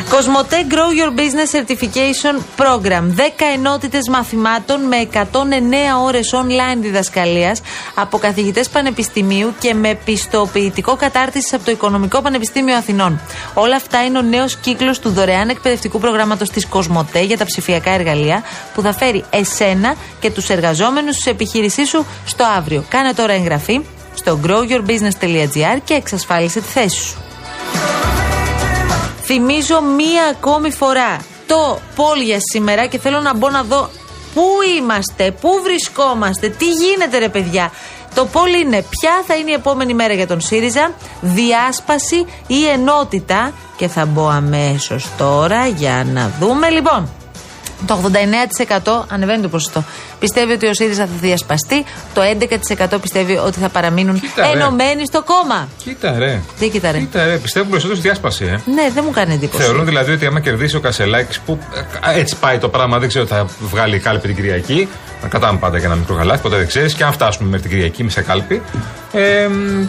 Κοσμοτέ 0.10 0.66
Grow 0.70 0.76
Your 0.76 1.20
Business 1.20 1.60
Certification 1.60 2.42
Program. 2.58 3.04
10 3.16 3.22
ενότητες 3.56 4.10
μαθημάτων 4.10 4.82
με 4.82 4.98
109 5.14 6.04
ώρες 6.04 6.34
online 6.34 6.78
διδασκαλίας 6.80 7.62
από 7.96 8.18
καθηγητές 8.18 8.70
πανεπιστημίου 8.70 9.54
και 9.60 9.74
με 9.74 10.00
πιστοποιητικό 10.06 10.96
κατάρτισης 10.96 11.54
από 11.54 11.66
το 11.66 11.72
Οικονομικό 11.72 12.22
Πανεπιστήμιο 12.22 12.76
Αθηνών. 12.76 13.20
Όλα 13.54 13.76
αυτά 13.76 14.06
είναι 14.06 14.18
ο 14.18 14.22
νέος 14.22 14.56
κύκλος 14.56 15.00
του 15.00 15.10
δωρεάν 15.10 15.50
εκπαιδευτικού 15.50 16.00
προγράμματος 16.00 16.50
της 16.50 16.68
Κοσμοτέ 16.68 17.22
για 17.22 17.38
τα 17.38 17.46
ψηφιακά 17.48 17.92
εργαλεία 17.92 18.44
που 18.74 18.82
θα 18.82 18.94
φέρει 18.94 19.24
εσένα 19.30 19.96
και 20.20 20.32
τους 20.32 20.50
εργαζόμενους 20.50 21.16
της 21.16 21.26
επιχείρησής 21.26 21.90
σου 21.90 22.06
στο 22.26 22.46
αύριο. 22.58 22.84
Κάνε 22.90 23.14
τώρα 23.14 23.34
εγγραφή 23.34 23.82
στο 24.14 24.40
growyourbusiness.gr 24.46 25.78
και 25.84 25.94
εξασφάλισε 25.94 26.60
τη 26.60 26.68
θέση 26.68 27.02
σου. 27.02 27.18
Θυμίζω 29.24 29.82
μία 29.82 30.24
ακόμη 30.32 30.72
φορά 30.72 31.18
το 31.48 31.80
poll 31.96 32.24
για 32.24 32.38
σήμερα 32.54 32.86
και 32.86 33.00
θέλω 33.00 33.20
να 33.22 33.36
μπω 33.36 33.50
να 33.50 33.64
δω 33.64 33.90
πού 34.34 34.44
είμαστε, 34.78 35.32
πού 35.32 35.50
βρισκόμαστε, 35.64 36.50
τι 36.50 36.66
γίνεται 36.72 37.18
ρε 37.18 37.30
παιδιά. 37.30 37.72
Το 38.16 38.28
poll 38.34 38.64
είναι 38.64 38.86
ποια 38.90 39.24
θα 39.28 39.36
είναι 39.36 39.52
η 39.52 39.54
επόμενη 39.54 39.94
μέρα 39.94 40.14
για 40.14 40.28
τον 40.28 40.42
ΣΥΡΙΖΑ, 40.42 40.92
διάσπαση 41.22 42.26
ή 42.48 42.68
ενότητα 42.68 43.54
και 43.78 43.88
θα 43.88 44.06
μπω 44.06 44.28
αμέσως 44.28 45.08
τώρα 45.18 45.68
για 45.68 46.06
να 46.14 46.32
δούμε 46.40 46.70
λοιπόν. 46.70 47.10
Το 47.86 48.12
89% 48.84 49.04
ανεβαίνει 49.10 49.42
το 49.42 49.48
ποσοστό. 49.48 49.84
Πιστεύει 50.20 50.52
ότι 50.52 50.68
ο 50.68 50.74
ΣΥΡΙΖΑ 50.74 51.06
θα 51.06 51.12
διασπαστεί. 51.22 51.86
Το 52.14 52.22
11% 52.88 52.98
πιστεύει 53.02 53.38
ότι 53.38 53.60
θα 53.60 53.70
παραμείνουν 53.70 54.20
Κοίτα, 54.20 54.42
ρε. 54.52 54.60
ενωμένοι 54.60 55.06
στο 55.06 55.24
κόμμα. 55.24 55.68
Κοίτα 55.84 56.16
ρε. 56.18 56.40
Τι 56.60 56.70
κοίτα 56.70 56.92
ρε. 56.92 56.98
Κοίτα 57.00 57.26
ρε, 57.26 57.38
πιστεύουν 57.38 57.70
περισσότερο 57.70 58.00
στη 58.00 58.08
διάσπαση, 58.08 58.46
ε. 58.46 58.72
Ναι, 58.72 58.90
δεν 58.94 59.04
μου 59.06 59.12
κάνει 59.12 59.34
εντύπωση. 59.34 59.64
Θεωρούν 59.64 59.86
δηλαδή 59.86 60.12
ότι 60.12 60.26
άμα 60.26 60.40
κερδίσει 60.40 60.76
ο 60.76 60.80
Κασελάκης, 60.80 61.40
που 61.40 61.60
ε, 62.14 62.20
έτσι 62.20 62.36
πάει 62.40 62.58
το 62.58 62.70
πράγμα, 62.70 62.98
δεν 63.00 63.08
ξέρω 63.10 63.26
θα 63.26 63.46
βγάλει 63.60 64.00
κάλπη 64.00 64.28
την 64.28 64.36
Κυριακή. 64.36 64.88
Να 65.22 65.28
κατάμε 65.28 65.60
πάντα 65.60 65.80
και 65.80 65.86
ένα 65.86 65.96
μικρό 65.96 66.16
γαλάτι, 66.16 66.42
ποτέ 66.42 66.56
δεν 66.58 66.68
ξέρεις. 66.68 66.94
Και 66.94 67.04
αν 67.04 67.12
φτάσουμε 67.14 67.46
μέχρι 67.50 67.62
την 67.62 67.72
Κυριακή 67.72 68.04
με 68.04 68.10
σε 68.10 68.22
κάλπη. 68.22 68.62
Ε, 69.12 69.48
μ, 69.48 69.86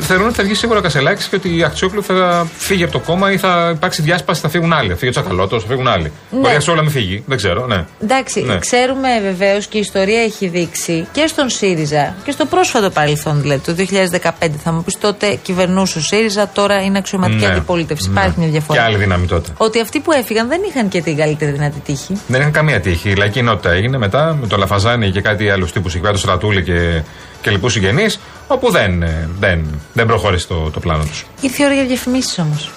θεωρούν 0.00 0.26
ότι 0.26 0.36
θα 0.36 0.42
βγει 0.42 0.54
σίγουρα 0.54 0.78
ο 0.78 0.82
Κασελάκης 0.82 1.26
και 1.26 1.36
ότι 1.36 1.56
η 1.56 1.64
Αξιόπουλο 1.64 2.02
θα 2.02 2.46
φύγει 2.58 2.82
από 2.82 2.92
το 2.92 2.98
κόμμα 2.98 3.32
ή 3.32 3.38
θα 3.38 3.72
υπάρξει 3.74 4.02
διάσπαση, 4.02 4.40
θα 4.40 4.48
φύγουν 4.48 4.72
άλλοι. 4.72 4.88
Θα 4.88 4.94
φύγει 4.96 5.08
ο 5.08 5.10
Τσακαλώτος, 5.10 5.62
θα 5.62 5.68
φύγουν 5.68 5.88
άλλοι. 5.88 6.02
Ναι. 6.30 6.38
Μπορεί 6.38 6.52
η 6.52 6.56
Αξιόπουλο 6.56 6.84
να 6.84 6.90
μην 6.90 7.00
φύγει, 7.00 7.22
δεν 7.26 7.36
ξέρω, 7.36 7.66
ναι. 7.66 7.84
Εντάξει, 8.02 8.42
Ναι. 8.42 8.58
ξέρουμε 8.58 9.08
βεβαίως 9.22 9.66
και 9.66 9.76
η 9.76 9.80
ιστορία 9.80 10.22
έχει 10.22 10.46
δείξει 10.48 11.06
και 11.12 11.26
στον 11.26 11.48
ΣΥΡΙΖΑ 11.48 12.14
και 12.24 12.30
στο 12.30 12.44
πρόσφατο 12.46 12.90
παρελθόν, 12.90 13.40
δηλαδή 13.40 13.60
το 13.60 13.72
2015. 13.72 14.58
Θα 14.64 14.72
μου 14.72 14.82
πεις 14.84 14.98
τότε 14.98 15.38
κυβερνούσε 15.42 15.98
ο 15.98 16.00
ΣΥΡΙΖΑ, 16.00 16.48
τώρα 16.54 16.82
είναι 16.82 16.98
αξιωματική 16.98 17.44
Ναι. 17.44 17.50
αντιπολίτευση. 17.52 18.08
Ναι. 18.08 18.20
Υπάρχει 18.20 18.38
μια 18.38 18.48
διαφορά. 18.48 18.78
Και 18.78 18.84
άλλη 18.84 18.96
δύναμη 18.96 19.26
τότε. 19.26 19.50
Ότι 19.56 19.80
αυτοί 19.80 20.00
που 20.00 20.12
έφυγαν 20.12 20.48
δεν 20.48 20.60
είχαν 20.68 20.88
και 20.88 21.00
την 21.02 21.16
καλύτερη 21.16 21.50
δυνατή 21.50 21.80
τύχη. 21.84 22.16
Δεν 22.26 22.40
είχαν 22.40 22.52
καμία 22.52 22.80
τύχη. 22.80 23.10
Η 23.10 23.14
λαϊκή 23.14 23.38
ενότητα 23.38 23.70
έγινε 23.70 23.98
μετά 23.98 24.36
με 24.40 24.46
το 24.46 24.56
Λαφαζάνι 24.56 25.10
και 25.10 25.20
κάτι 25.20 25.50
άλλους 25.50 25.72
τύπους 25.72 25.92
εκεί 25.92 26.00
πέρα, 26.02 26.12
το 26.12 26.18
Στρατούλη 26.18 26.62
και, 26.62 27.00
και 27.40 27.50
λοιπούς 27.50 27.72
συγγενείς, 27.72 28.20
όπου 28.48 28.70
δεν, 28.70 29.02
ε, 29.02 29.28
δεν, 29.38 29.80
δεν 29.92 30.06
προχώρησε 30.06 30.46
το, 30.46 30.70
το 30.70 30.80
πλάνο 30.80 31.04
τους. 31.04 31.24
Ήρθε 31.40 31.62
η 31.62 31.66
ώρα 31.66 31.74
για 31.74 31.84
διαφημίσεις 31.84 32.38
όμως. 32.38 32.70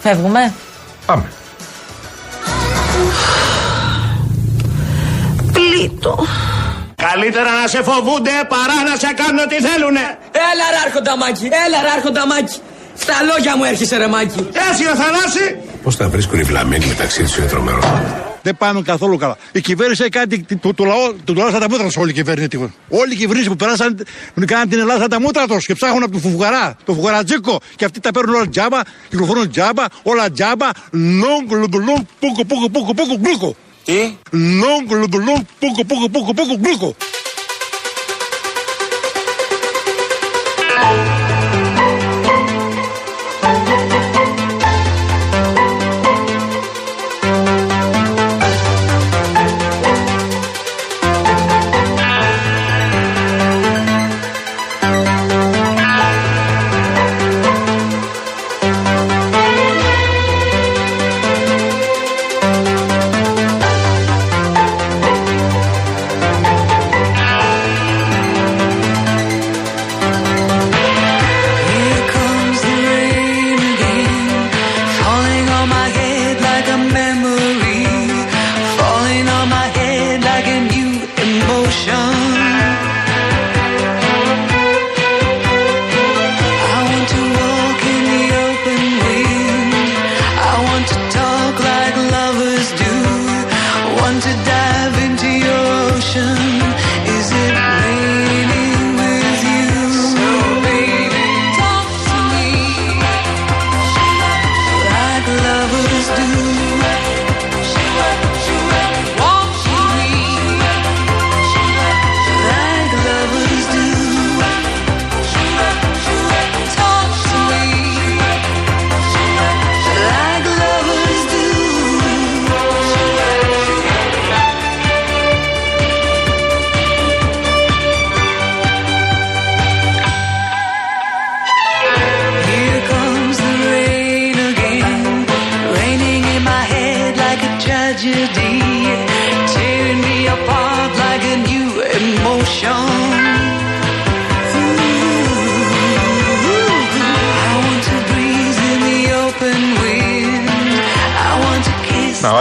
Φεύγουμε; 0.00 0.52
Πάμε. 1.06 1.24
Πλήτο. 5.52 6.26
Καλύτερα 6.94 7.50
να 7.60 7.66
σε 7.68 7.82
φοβούνται 7.82 8.30
παρά 8.48 8.90
να 8.90 8.96
σε 8.96 9.12
κάνουν 9.16 9.38
ό,τι 9.38 9.54
θέλουνε. 9.68 10.04
Έλα 10.50 10.66
ρε 10.74 10.80
άρχοντα 10.86 11.16
Μάκη, 11.16 11.44
έλα 11.66 11.78
ρε 11.82 11.90
άρχοντα 11.96 12.26
Μάκη. 12.26 12.58
Στα 12.98 13.14
λόγια 13.28 13.56
μου 13.56 13.64
έρχεσαι 13.64 13.96
ρε 13.96 14.08
Μάκη. 14.08 14.48
Έτσι 14.70 14.82
ο 14.92 14.94
Θανάση. 15.02 15.44
Πώς 15.82 15.96
τα 15.96 16.08
βρίσκουν 16.08 16.38
οι 16.38 16.42
βλαμμένοι 16.42 16.86
μεταξύ 16.86 17.22
τους 17.22 17.36
είναι 17.36 17.46
τρομερό. 17.46 17.80
Δεν 18.44 18.56
πάμε 18.56 18.82
καθόλου 18.82 19.16
καλά. 19.16 19.36
Η 19.52 19.60
κυβέρνηση 19.60 20.02
έχει 20.02 20.10
κάνει 20.10 20.46
το, 20.60 20.74
το, 20.74 20.84
λαό, 20.84 21.12
το 21.24 21.34
λαός 21.34 21.50
σαν 21.50 21.60
τα 21.60 21.68
μούτρα 21.70 21.84
τους 21.84 21.96
όλη 21.96 22.10
η 22.10 22.12
κυβέρνηση. 22.12 22.72
Όλοι 22.88 23.12
οι 23.12 23.16
κυβερνήσει 23.16 23.48
που 23.48 23.56
περάσαν 23.56 24.06
κάναν 24.46 24.68
την 24.68 24.78
Ελλάδα 24.78 25.00
σαν 25.00 25.08
τα 25.08 25.20
μούτρα 25.20 25.46
τους 25.46 25.66
και 25.66 25.74
ψάχνουν 25.74 26.02
από 26.02 26.12
το 26.12 26.18
φουγαρά, 26.18 26.76
το 26.84 26.94
φουγαρατζίκο. 26.94 27.60
Και 27.76 27.84
αυτοί 27.84 28.00
τα 28.00 28.10
παίρνουν 28.10 28.34
όλα 28.34 28.48
τζάμπα, 28.48 28.80
κυκλοφορούν 29.08 29.50
τζάμπα, 29.50 29.84
όλα 30.02 30.30
τζάμπα. 30.30 30.68
Λόγκ, 30.90 31.50
λουγκουλούγκ, 31.50 32.04
πούκο, 32.18 32.44
πούκο, 32.44 32.68
πούκο, 32.68 32.94
πούκο, 32.94 33.14
γκλούκο. 33.20 33.56
Τι; 33.84 34.16
Λόγκ, 34.30 34.90
λουγκουλούγκ, 34.90 35.42
πούκο, 35.58 35.84
πούκο, 35.84 36.08
πούκο, 36.08 36.32
πούκο, 36.34 36.96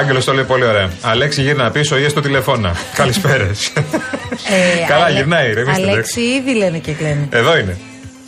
Άγγελος 0.04 0.26
το 0.26 0.34
λέει 0.34 0.44
πολύ 0.44 0.66
ωραία. 0.66 0.89
Αλέξη, 1.02 1.42
γύρνα 1.42 1.72
πίσω 1.72 1.98
ή 1.98 2.10
στο 2.10 2.22
τηλεφώνα. 2.22 2.76
Καλησπέρε. 2.96 3.44
Ε, 3.44 4.88
Καλά, 4.88 5.06
Ale- 5.08 5.13
γυρνάει, 5.16 5.54
ρε, 5.54 5.62
εμείς 5.62 5.78
την 5.78 5.89
Αλέξη, 5.89 6.22
ήδη 6.22 6.56
λένε 6.56 6.78
και 6.78 6.92
κλαίνουν. 6.92 7.28
Εδώ 7.32 7.58
είναι. 7.58 7.78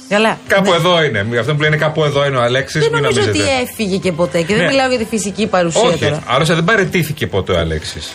Καλά. 0.10 0.38
Κάπου 0.48 0.74
εδώ 0.74 1.04
είναι. 1.04 1.26
Αυτό 1.40 1.56
που 1.56 1.62
λένε 1.62 1.76
κάπου 1.76 2.04
εδώ 2.04 2.26
είναι 2.26 2.38
ο 2.38 2.42
Αλέξης. 2.42 2.82
Δεν 2.82 2.92
Μην 2.94 3.02
νομίζω 3.02 3.22
ότι 3.22 3.30
νομίζετε. 3.38 3.62
έφυγε 3.62 3.98
και 3.98 4.12
ποτέ 4.12 4.42
και 4.42 4.54
δεν 4.56 4.64
Ναι. 4.64 4.70
μιλάω 4.70 4.90
για 4.90 4.98
τη 4.98 5.06
φυσική 5.06 5.48
παρουσία 5.48 5.82
Όχι, 5.82 5.98
τώρα. 6.04 6.24
άλλωστε 6.28 6.54
δεν 6.54 6.64
παρετήθηκε 6.64 7.28
ποτέ 7.28 7.52
ο 7.52 7.60
Αλέξης. 7.60 8.12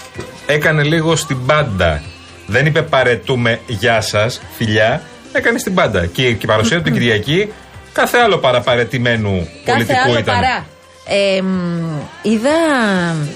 Έκανε 0.47 0.83
λίγο 0.83 1.17
στην 1.17 1.47
πάντα. 1.47 2.03
Δεν 2.47 2.67
είπε 2.67 2.83
παρετούμε 2.83 3.61
γεια 3.67 4.01
σας, 4.01 4.41
φιλιά. 4.57 5.03
Έκανε 5.33 5.59
στην 5.59 5.75
πάντα. 5.75 6.07
Και 6.07 6.27
η 6.27 6.35
παρουσία 6.47 6.77
του 6.77 6.83
την 6.83 6.93
Κυριακή, 6.97 7.53
κάθε 7.93 8.19
άλλο 8.19 8.37
παραπαρετημένου 8.39 9.49
Κάθε 9.65 9.79
πολιτικού 9.79 10.01
άλλο 10.11 10.19
ήταν. 10.19 10.35
παρά. 10.35 10.67
Ε, 11.05 11.43
μ, 11.43 12.01
είδα 12.23 12.51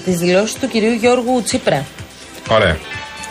τις 0.05 0.17
δηλώσεις 0.17 0.59
του 0.59 0.67
κυρίου 0.67 0.93
Γιώργου 0.93 1.41
Τσίπρα. 1.43 1.85
Ωραία. 2.49 2.77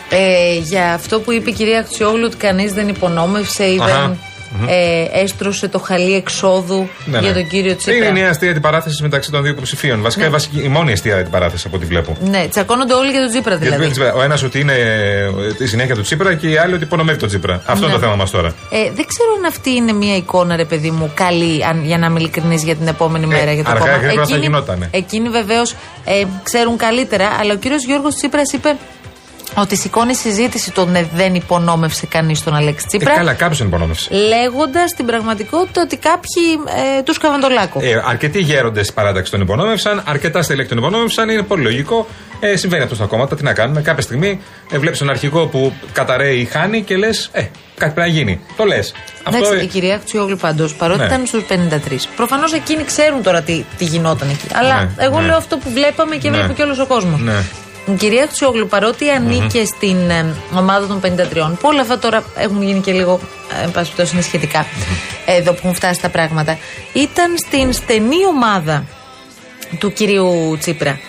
Ε, 0.09 0.53
για 0.57 0.93
αυτό 0.93 1.19
που 1.19 1.31
είπε 1.31 1.49
η 1.49 1.53
κυρία 1.53 1.79
Αξιόγλου 1.79 2.23
ότι 2.25 2.37
κανείς 2.37 2.73
δεν 2.73 2.87
υπονόμευσε 2.87 3.65
ή 3.65 3.79
Αχα. 3.81 4.17
Δεν 4.59 4.67
ε, 4.69 5.19
έστρωσε 5.21 5.67
το 5.67 5.79
χαλί 5.79 6.15
εξόδου 6.15 6.89
Ναι, 7.05 7.19
για 7.19 7.29
ναι. 7.29 7.35
τον 7.35 7.47
κύριο 7.47 7.75
Τσίπρα. 7.75 7.95
Είναι 7.95 8.19
η 8.19 8.21
νέα 8.21 8.29
αστεία 8.29 8.49
αντιπαράθεση 8.49 9.01
μεταξύ 9.01 9.31
των 9.31 9.41
δύο 9.41 9.51
υποψηφίων. 9.51 10.01
Βασικά 10.01 10.21
Ναι. 10.23 10.29
η, 10.29 10.31
βασική, 10.31 10.59
η 10.63 10.67
μόνη 10.67 10.91
αστεία 10.91 11.17
αντιπαράθεση 11.17 11.63
από 11.67 11.75
ό,τι 11.75 11.85
βλέπω. 11.85 12.17
Ναι, 12.21 12.47
τσακώνονται 12.49 12.93
όλοι 12.93 13.11
για 13.11 13.19
τον 13.19 13.29
Τσίπρα 13.29 13.55
Γιατί 13.55 13.87
δηλαδή. 13.87 14.17
ο 14.17 14.21
ένας 14.21 14.43
ότι 14.43 14.59
είναι 14.59 14.73
ε, 14.73 15.63
η 15.63 15.65
συνέχεια 15.65 15.95
του 15.95 16.01
Τσίπρα 16.01 16.33
και 16.35 16.49
η 16.49 16.57
άλλη 16.57 16.73
ότι 16.73 16.83
υπονομεύει 16.83 17.19
τον 17.19 17.27
Τσίπρα. 17.27 17.53
Αυτό 17.65 17.73
Ναι. 17.73 17.85
είναι 17.85 17.93
το 17.93 17.99
θέμα 17.99 18.15
μας 18.15 18.31
τώρα. 18.31 18.47
Ε, 18.47 18.77
δεν 18.77 19.05
ξέρω 19.07 19.29
αν 19.37 19.45
αυτή 19.47 19.69
είναι 19.71 19.91
μια 19.93 20.15
εικόνα, 20.15 20.55
ρε 20.55 20.65
παιδί 20.65 20.91
μου, 20.91 21.11
καλή, 21.13 21.65
αν, 21.65 21.83
για 21.85 21.97
να 21.97 22.05
είμαι 22.05 22.19
ειλικρινής 22.19 22.63
για 22.63 22.75
την 22.75 22.87
επόμενη 22.87 23.25
μέρα. 23.25 23.51
για 23.53 23.63
το 23.63 23.69
Ε, 23.69 23.73
αργά 23.73 23.85
ή 23.85 23.89
κόμμα. 23.95 24.05
γρήγορα 24.07 24.25
θα 24.27 24.37
γινότανε. 24.37 24.87
Εκείνοι 24.91 25.29
βεβαίως 25.29 25.75
ε, 26.05 26.23
ξέρουν 26.43 26.77
καλύτερα, 26.77 27.29
αλλά 27.39 27.53
ο 27.53 27.55
κύριος 27.57 27.85
Γιώργος 27.85 28.15
Τσίπρας 28.15 28.51
είπε 28.53 28.75
ότι 29.55 29.75
σηκώνει 29.77 30.15
συζήτηση 30.15 30.71
το 30.71 30.85
ναι, 30.85 31.05
δεν 31.13 31.35
υπονόμευσε 31.35 32.05
κανείς 32.05 32.43
τον 32.43 32.55
Αλέξη 32.55 32.85
Ε, 32.85 32.87
Τσίπρα. 32.97 33.15
καλά, 33.15 33.33
κάποιος 33.33 33.57
δεν 33.57 33.67
υπονόμευσε. 33.67 34.13
Λέγοντας 34.13 34.89
στην 34.89 35.05
πραγματικότητα 35.05 35.81
ότι 35.81 35.97
κάποιοι 35.97 36.43
ε, 36.97 37.01
τους 37.03 37.15
σκάβαν 37.15 37.39
το 37.39 37.47
λάκκο. 37.49 37.79
Ε, 37.83 38.01
αρκετοί 38.05 38.39
γέροντες 38.39 38.87
τη 38.87 38.93
παράταξη 38.93 39.31
τον 39.31 39.41
υπονόμευσαν, 39.41 40.03
αρκετά 40.05 40.41
στελέχη 40.41 40.69
τον 40.69 40.77
υπονόμευσαν. 40.77 41.29
Είναι 41.29 41.41
πολύ 41.41 41.63
λογικό. 41.63 42.07
Ε, 42.39 42.55
συμβαίνει 42.55 42.83
αυτό 42.83 42.95
στα 42.95 43.05
κόμματα. 43.05 43.35
Τι 43.35 43.43
να 43.43 43.53
κάνουμε. 43.53 43.81
Κάποια 43.81 44.01
στιγμή 44.03 44.39
ε, 44.71 44.77
βλέπεις 44.77 44.99
τον 44.99 45.09
αρχηγό 45.09 45.45
που 45.47 45.73
καταραίει 45.93 46.37
ή 46.39 46.45
χάνει 46.45 46.81
και 46.81 46.97
λες, 46.97 47.29
Ε, 47.31 47.41
κάτι 47.77 47.93
πρέπει 47.93 47.99
να 47.99 48.07
γίνει. 48.07 48.39
Το 48.57 48.63
λες. 48.65 48.93
Αυτό. 49.23 49.37
Εντάξει, 49.37 49.57
ε, 49.59 49.63
η 49.63 49.67
κυρία 49.67 49.97
Χτσιόγλου 49.99 50.37
πάντως, 50.37 50.75
παρότι 50.75 50.99
Ναι. 50.99 51.05
ήταν 51.05 51.25
στους 51.25 51.43
53, 51.43 52.07
προφανώς 52.15 52.53
εκείνοι 52.53 52.83
ξέρουν 52.83 53.23
τώρα 53.23 53.41
τι, 53.41 53.65
τι 53.77 53.85
γινόταν 53.85 54.29
εκεί. 54.29 54.47
Αλλά 54.53 54.81
Ναι, 54.83 54.89
εγώ 55.05 55.19
ναι. 55.19 55.25
λέω 55.25 55.35
αυτό 55.37 55.57
που 55.57 55.69
βλέπαμε 55.73 56.15
και 56.15 56.29
Ναι. 56.29 56.37
βλέπει 56.37 56.53
και 56.53 56.61
όλος 56.63 56.79
ο 56.79 56.85
κόσμος. 56.85 57.19
Ναι. 57.85 57.93
Η 57.93 57.97
κυρία 57.97 58.27
Χτσιόγλου, 58.27 58.67
παρότι 58.67 59.09
ανήκε 59.09 59.65
στην 59.65 60.09
ε, 60.09 60.35
ομάδα 60.55 60.87
των 60.87 61.01
53, 61.03 61.33
που 61.33 61.67
όλα 61.67 61.81
αυτά 61.81 61.99
τώρα 61.99 62.23
έχουν 62.35 62.61
γίνει 62.61 62.79
και 62.79 62.91
λίγο, 62.91 63.19
ε, 63.59 63.63
εν 63.63 63.71
πάση 63.71 63.91
περιπτώσει, 63.91 64.13
είναι 64.13 64.21
σχετικά, 64.21 64.65
εδώ 65.25 65.51
που 65.51 65.59
έχουν 65.63 65.75
φτάσει 65.75 66.01
τα 66.01 66.09
πράγματα, 66.09 66.57
ήταν 66.93 67.37
στην 67.37 67.73
στενή 67.73 68.25
ομάδα 68.29 68.83
του 69.79 69.93
κυρίου 69.93 70.57
Τσίπρα. 70.59 70.99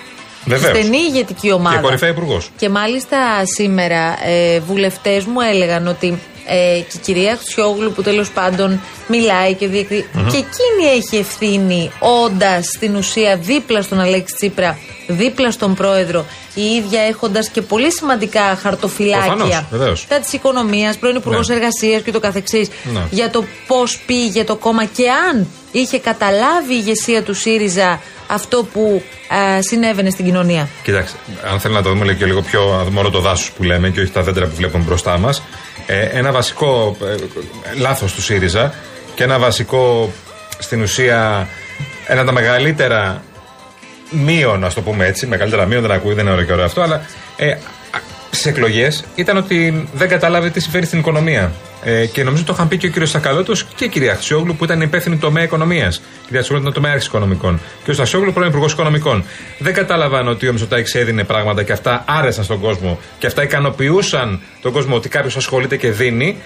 Βεβαίως. 0.44 0.76
Στενή 0.76 0.96
ηγετική 0.96 1.52
ομάδα. 1.52 1.76
Και 1.76 1.82
κορυφαία 1.82 2.08
υπουργός. 2.08 2.50
Και 2.56 2.68
μάλιστα 2.68 3.16
σήμερα 3.44 4.18
ε, 4.24 4.60
βουλευτές 4.60 5.24
μου 5.24 5.40
έλεγαν 5.40 5.86
ότι 5.86 6.18
ε, 6.46 6.80
και 6.80 6.96
η 6.96 6.98
κυρία 7.02 7.36
Χτσιόγλου 7.36 7.92
που 7.92 8.02
τέλος 8.02 8.30
πάντων 8.30 8.80
μιλάει 9.06 9.54
και 9.54 9.68
διεκδικεί. 9.68 10.06
Μμμ. 10.12 10.26
Και 10.26 10.36
εκείνη 10.36 10.96
έχει 10.96 11.16
ευθύνη, 11.16 11.90
όντας 11.98 12.66
στην 12.66 12.96
ουσία 12.96 13.36
δίπλα 13.36 13.82
στον 13.82 14.00
Αλέξη 14.00 14.34
Τσίπρα, 14.34 14.78
δίπλα 15.06 15.50
στον 15.50 15.74
πρόεδρο, 15.74 16.26
η 16.57 16.62
ίδια 16.62 17.01
έχοντας 17.01 17.49
και 17.49 17.62
πολύ 17.62 17.92
σημαντικά 17.92 18.59
χαρτοφυλάκια. 18.62 19.27
Προφανώς, 19.27 19.64
βεβαίως. 19.71 20.07
Τα 20.09 20.19
της 20.19 20.33
οικονομίας, 20.33 20.97
πρώην 20.97 21.16
Υπουργός 21.16 21.49
Ναι. 21.49 21.55
Εργασίας 21.55 22.03
και 22.03 22.12
το 22.12 22.21
καθεξής 22.21 22.69
Ναι. 22.92 23.01
για 23.11 23.31
το 23.31 23.45
πώς 23.66 23.99
πήγε 24.07 24.45
το 24.45 24.57
κόμμα 24.57 24.85
και 24.85 25.05
αν 25.31 25.47
είχε 25.73 25.99
καταλάβει 25.99 26.75
η 26.75 26.83
ηγεσία 26.85 27.23
του 27.23 27.35
ΣΥΡΙΖΑ 27.35 28.01
αυτό 28.27 28.66
που 28.73 29.03
α, 29.29 29.62
συνέβαινε 29.62 30.11
στην 30.11 30.25
κοινωνία. 30.25 30.69
Κοιτάξτε, 30.83 31.19
αν 31.51 31.61
θέλει 31.61 31.75
να 31.75 31.83
το 31.83 31.88
δούμε 31.88 32.05
λίγο 32.05 32.19
και 32.19 32.25
λίγο 32.25 32.42
πιο, 32.42 32.75
να 32.77 32.85
δούμε 32.85 32.99
όλο 33.01 33.11
το 33.11 33.21
δάσος 33.21 33.51
που 33.53 33.62
λέμε 33.62 33.90
και 33.90 34.01
όχι 34.01 34.11
τα 34.11 34.23
δέντρα 34.23 34.47
που 34.47 34.55
βλέπουμε 34.55 34.85
μπροστά 34.85 35.19
μας. 35.19 35.42
Ε, 35.87 36.01
ένα 36.01 36.33
βασικό 36.33 36.97
ε, 37.03 37.14
λάθος 37.79 38.12
του 38.12 38.23
ΣΥΡΙΖΑ 38.23 38.75
και 39.14 39.25
ένα 39.25 39.38
βασικό 39.38 40.12
στην 40.59 40.83
ουσία 40.83 41.49
ένα 42.07 42.21
από 42.21 42.29
τα 42.29 42.35
μεγαλύτερα 42.35 43.23
μείον, 44.11 44.64
ας 44.64 44.75
το 44.75 44.81
πούμε 44.81 45.07
έτσι. 45.07 45.27
Μεγαλύτερα 45.27 45.66
μείον 45.66 45.83
δεν 45.83 45.90
ακούει, 45.90 46.14
δεν 46.14 46.25
είναι 46.25 46.33
ωραίο 46.33 46.45
και 46.45 46.53
ωραίο 46.53 46.64
αυτό, 46.64 46.81
αλλά 46.81 47.07
ε, 47.37 47.57
στι 48.31 48.49
εκλογές 48.49 49.05
ήταν 49.14 49.37
ότι 49.37 49.88
δεν 49.92 50.09
κατάλαβε 50.09 50.51
τι 50.51 50.61
συμφέρει 50.61 50.87
στην 50.87 50.99
οικονομία. 50.99 51.53
Ε, 51.85 52.07
και 52.07 52.23
νομίζω 52.25 52.45
το 52.45 52.53
είχαν 52.53 52.69
πει 52.69 52.77
και 52.77 52.87
ο 52.87 52.90
κύριος 52.90 53.11
Σακαλώτος 53.11 53.64
και 53.75 53.85
η 53.85 53.88
κυρία 53.88 54.12
Αξιόγλου 54.12 54.57
που 54.57 54.64
ήταν 54.64 54.81
υπεύθυνη 54.81 55.16
τομέα 55.16 55.45
οικονομίας. 55.45 55.97
Η 55.97 56.01
κυρία 56.25 56.40
Αξιόγλου 56.40 56.69
ήταν 56.69 56.83
τομέα 56.83 56.97
οικονομικών. 56.97 57.61
Και 57.85 57.90
ο 57.90 57.95
Σαξιόγλου 57.95 58.33
πρώην 58.33 58.49
υπουργός 58.49 58.73
οικονομικών. 58.73 59.25
Δεν 59.59 59.75
κατάλαβαν 59.75 60.29
ότι 60.29 60.49
ο 60.49 60.53
Μητσοτάκης 60.53 60.95
έδινε 60.95 61.25
πράγματα 61.25 61.62
και 61.62 61.73
αυτά 61.73 62.05
άρεσαν 62.07 62.45
στον 62.45 62.61
κόσμο 62.61 62.99
και 63.19 63.27
αυτά 63.27 63.42
ικανοποιούσαν 63.42 64.40
τον 64.62 64.73
κόσμο 64.73 64.97
ότι 64.97 65.09
κάποιος 65.09 65.37
ασχολείται 65.37 65.77
και 65.77 65.90
δίνει. 65.90 66.37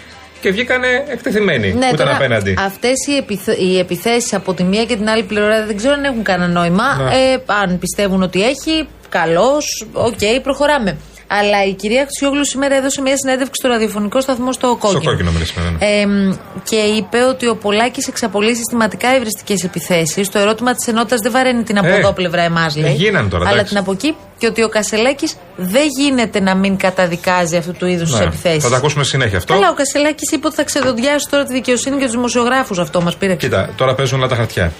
Και 0.40 0.50
βγήκανε 0.50 1.04
εκτεθειμένοι 1.08 1.70
που 1.72 1.94
ήταν 1.94 2.08
απέναντι. 2.08 2.54
Αυτές 2.58 3.06
οι, 3.06 3.16
επιθ, 3.16 3.46
οι 3.46 3.78
επιθέσεις 3.78 4.34
από 4.34 4.54
τη 4.54 4.64
μία 4.64 4.84
και 4.84 4.96
την 4.96 5.08
άλλη 5.08 5.22
πλευρά 5.22 5.66
δεν 5.66 5.76
ξέρω 5.76 5.94
αν 5.94 6.04
έχουν 6.04 6.22
κανένα 6.22 6.52
νόημα. 6.52 6.96
Ναι. 6.96 7.32
Ε, 7.32 7.42
αν 7.46 7.78
πιστεύουν 7.78 8.22
ότι 8.22 8.42
έχει, 8.42 8.88
καλώς, 9.08 9.86
οκ, 9.92 10.42
προχωράμε. 10.42 10.96
Αλλά 11.32 11.64
η 11.64 11.72
κυρία 11.74 12.02
Αχτσιόγλου 12.02 12.46
σήμερα 12.46 12.74
έδωσε 12.76 13.00
μια 13.00 13.16
συνέντευξη 13.16 13.52
στο 13.54 13.68
ραδιοφωνικό 13.68 14.20
σταθμό 14.20 14.52
στο 14.52 14.66
Κόκκινο. 14.80 15.00
Στο 15.00 15.10
κόκκινο 15.10 15.30
μιλήσαμε. 15.30 15.70
ναι. 15.70 15.86
Ε, 16.00 16.06
μ, 16.06 16.32
και 16.68 16.76
είπε 16.76 17.22
ότι 17.22 17.46
ο 17.48 17.56
Πολάκης 17.56 18.08
εξαπολύει 18.08 18.54
συστηματικά 18.54 19.08
ευριστικέ 19.08 19.54
επιθέσεις. 19.64 20.28
Το 20.28 20.38
ερώτημα 20.38 20.74
της 20.74 20.86
ενότητας 20.86 21.20
δεν 21.20 21.32
βαραίνει 21.32 21.62
την 21.62 21.78
από 21.78 21.86
Ε, 21.86 21.94
εδώ 21.96 22.12
πλευρά 22.12 22.42
εμάς, 22.42 22.76
λέει. 22.76 22.90
ε, 22.90 22.94
γίνανε 22.94 23.28
τώρα, 23.28 23.42
αλλά 23.44 23.52
εντάξει. 23.54 23.72
την 23.72 23.82
από 23.82 23.92
εκεί 23.92 24.16
και 24.38 24.46
ότι 24.46 24.62
ο 24.62 24.68
Κασελάκης 24.68 25.36
δεν 25.56 25.86
γίνεται 25.98 26.40
να 26.40 26.54
μην 26.54 26.76
καταδικάζει 26.76 27.56
αυτού 27.56 27.72
του 27.72 27.86
είδους 27.86 28.10
τις 28.10 28.18
Ναι, 28.18 28.24
επιθέσεις. 28.24 28.62
θα 28.62 28.70
τα 28.70 28.76
ακούσουμε 28.76 29.04
συνέχεια 29.04 29.38
αυτό. 29.38 29.52
Καλά, 29.54 29.70
ο 29.70 29.74
Κασελάκης 29.74 30.30
είπε 30.30 30.46
ότι 30.46 30.56
θα 30.56 30.64
ξεδοντιάσει 30.64 31.28
τώρα 31.30 31.44
τη 31.44 31.52
δικαιοσύνη 31.52 31.96
και 31.96 32.04
τους 32.04 32.12
δημοσιογράφους. 32.14 32.78
Αυτό 32.78 33.00
μας 33.02 33.16
πήρε. 33.16 33.34
Κοίτα, 33.34 33.70
τώρα 33.76 33.94
παίζουν 33.94 34.18
όλα 34.18 34.28
τα 34.28 34.34
χαρτιά. 34.34 34.72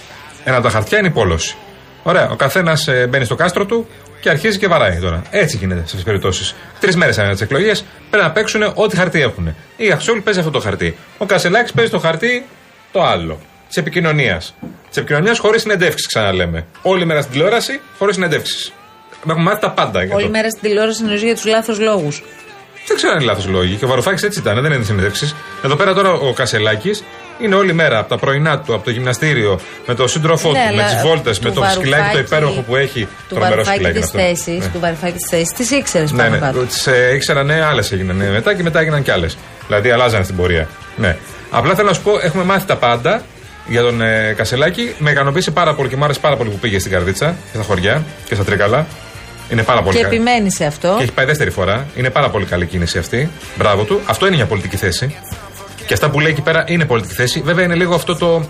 Ένα 0.44 0.56
από 0.56 0.64
τα 0.66 0.70
χαρτιά 0.70 0.98
είναι 0.98 1.06
η 1.08 1.10
πόλωση. 1.10 1.56
Ωραία, 2.02 2.30
ο 2.30 2.36
καθένας 2.36 2.88
μπαίνει 3.08 3.24
στο 3.24 3.34
κάστρο 3.34 3.64
του 3.66 3.88
και 4.20 4.30
αρχίζει 4.30 4.58
και 4.58 4.66
βαράει 4.68 4.98
τώρα. 5.00 5.22
Έτσι 5.30 5.56
γίνεται 5.56 5.74
σε 5.74 5.80
αυτές 5.82 5.94
τις 5.94 6.04
περιπτώσεις. 6.04 6.54
Τρεις 6.80 6.96
μέρες 6.96 7.18
ανά 7.18 7.30
τις 7.32 7.40
εκλογές 7.40 7.84
πρέπει 8.10 8.24
να 8.24 8.30
παίξουν 8.30 8.62
ό,τι 8.74 8.96
χαρτί 8.96 9.20
έχουν. 9.20 9.54
Η 9.76 9.92
Αξιόλου 9.92 10.22
παίζει 10.22 10.38
αυτό 10.38 10.50
το 10.50 10.60
χαρτί. 10.60 10.96
Ο 11.18 11.26
Κασελάκης 11.26 11.72
παίζει 11.72 11.90
το 11.90 11.98
χαρτί 11.98 12.46
το 12.92 13.02
άλλο. 13.02 13.38
Της 13.68 13.76
επικοινωνίας. 13.76 14.54
Της 14.88 14.96
επικοινωνίας 14.96 15.38
χωρίς 15.38 15.62
συνεντεύξεις, 15.62 16.06
ξαναλέμε. 16.06 16.66
Όλη 16.82 17.04
μέρα 17.06 17.20
στην 17.20 17.32
τηλεόραση 17.32 17.80
χωρίς 17.98 18.14
συνεντεύξεις. 18.14 18.72
Έχουμε 19.26 19.42
μάθει 19.42 19.60
τα 19.60 19.70
πάντα 19.70 20.04
για 20.04 20.14
Όλη 20.14 20.24
το. 20.24 20.30
μέρα 20.30 20.50
στην 20.50 20.62
τηλεόραση 20.62 21.00
εννοείς 21.02 21.22
για 21.22 21.34
τους 21.34 21.44
λάθος 21.44 21.78
λόγους. 21.78 22.22
Δεν 22.86 22.96
ξέρω 22.96 23.12
αν 23.12 23.18
είναι 23.20 23.30
λάθος 23.30 23.46
λόγοι. 23.46 23.74
Και 23.74 23.84
ο 23.84 23.88
Βαρουφάκης 23.88 24.22
έτσι 24.22 24.38
ήταν, 24.38 24.62
δεν 24.62 24.72
είναι 24.72 24.84
συνεντεύξεις. 24.84 25.34
Εδώ 25.64 25.76
πέρα 25.76 25.94
τώρα 25.94 26.10
ο 26.12 26.32
Κασελάκης 26.32 27.02
είναι 27.42 27.54
όλη 27.54 27.72
μέρα 27.72 27.98
από 27.98 28.08
τα 28.08 28.18
πρωινά 28.18 28.58
του, 28.58 28.74
από 28.74 28.84
το 28.84 28.90
γυμναστήριο, 28.90 29.60
με 29.86 29.94
τον 29.94 30.08
σύντροφό 30.08 30.52
Ναι, 30.52 30.58
του, 30.68 30.74
με 30.76 30.82
αλλά 30.82 30.92
τις 30.92 31.02
βόλτες, 31.02 31.38
του 31.38 31.44
με 31.48 31.50
το 31.54 31.60
σκυλάκι 31.74 31.86
το 31.86 31.90
Βαρουφάκη- 32.02 32.26
υπέροχο 32.26 32.60
που 32.60 32.76
έχει. 32.76 33.04
Του 33.04 33.08
Τρομερό 33.34 33.54
βαρφάκι 33.54 33.76
σκυλάκι 33.76 33.98
της 34.00 34.10
είναι 34.12 34.22
αυτό. 34.22 34.34
θέσης. 34.44 34.64
Ναι. 34.64 34.70
Του 34.72 34.80
βαρφάκι 34.80 35.12
της 35.16 35.28
θέσης. 35.30 35.52
Τις 35.52 35.70
ήξερες 35.70 36.12
Ναι, 36.12 36.22
πάνω 36.22 36.34
ναι. 36.34 36.38
κάτω. 36.40 36.58
Τις, 36.60 36.86
ε, 36.86 37.10
ήξερα, 37.14 37.42
ναι, 37.42 37.64
άλλες 37.64 37.92
έγιναν 37.92 38.16
ναι, 38.16 38.28
μετά 38.30 38.54
και 38.54 38.62
μετά 38.62 38.80
έγιναν 38.80 39.02
κι 39.02 39.10
άλλες. 39.10 39.36
Δηλαδή 39.66 39.90
αλλάζανε 39.90 40.24
στην 40.24 40.36
πορεία. 40.36 40.68
Ναι. 40.96 41.16
Απλά 41.50 41.74
θέλω 41.74 41.88
να 41.88 41.94
σου 41.94 42.02
πω, 42.02 42.12
έχουμε 42.22 42.44
μάθει 42.44 42.66
τα 42.66 42.76
πάντα 42.76 43.22
για 43.66 43.82
τον 43.82 44.00
ε, 44.02 44.34
Κασελάκη. 44.36 44.94
Με 44.98 45.10
ικανοποίησε 45.10 45.50
πάρα 45.50 45.74
πολύ 45.74 45.88
και 45.88 45.96
μου 45.96 46.04
άρεσε 46.04 46.20
πάρα 46.20 46.36
πολύ 46.36 46.50
που 46.50 46.58
πήγε 46.58 46.78
στην 46.78 46.92
Καρδίτσα 46.92 47.26
και 47.26 47.56
στα 47.56 47.62
χωριά 47.62 48.04
και 48.24 48.34
στα 48.34 48.44
Τρίκαλα. 48.44 48.86
Είναι 49.52 49.62
πάρα 49.62 49.82
πολύ 49.82 49.96
Και 49.96 50.02
καλή. 50.02 50.14
επιμένει 50.14 50.50
σε 50.52 50.64
αυτό. 50.64 50.94
Και 50.96 51.02
έχει 51.02 51.12
πάει 51.12 51.26
δεύτερη 51.26 51.50
φορά. 51.50 51.86
Είναι 51.96 52.10
πάρα 52.10 52.28
πολύ 52.28 52.44
καλή 52.44 52.66
κίνηση 52.66 52.98
αυτή. 52.98 53.30
Μπράβο 53.56 53.82
του. 53.82 54.00
Αυτό 54.06 54.26
είναι 54.26 54.36
μια 54.36 54.46
πολιτική 54.46 54.76
θέση. 54.76 55.14
Και 55.90 55.96
αυτά 55.96 56.10
που 56.10 56.20
λέει 56.20 56.30
εκεί 56.32 56.40
πέρα 56.40 56.64
είναι 56.66 56.84
πολιτική 56.84 57.14
θέση. 57.14 57.40
Βέβαια 57.40 57.64
είναι 57.64 57.74
λίγο 57.74 57.94
αυτό 57.94 58.16
το. 58.16 58.44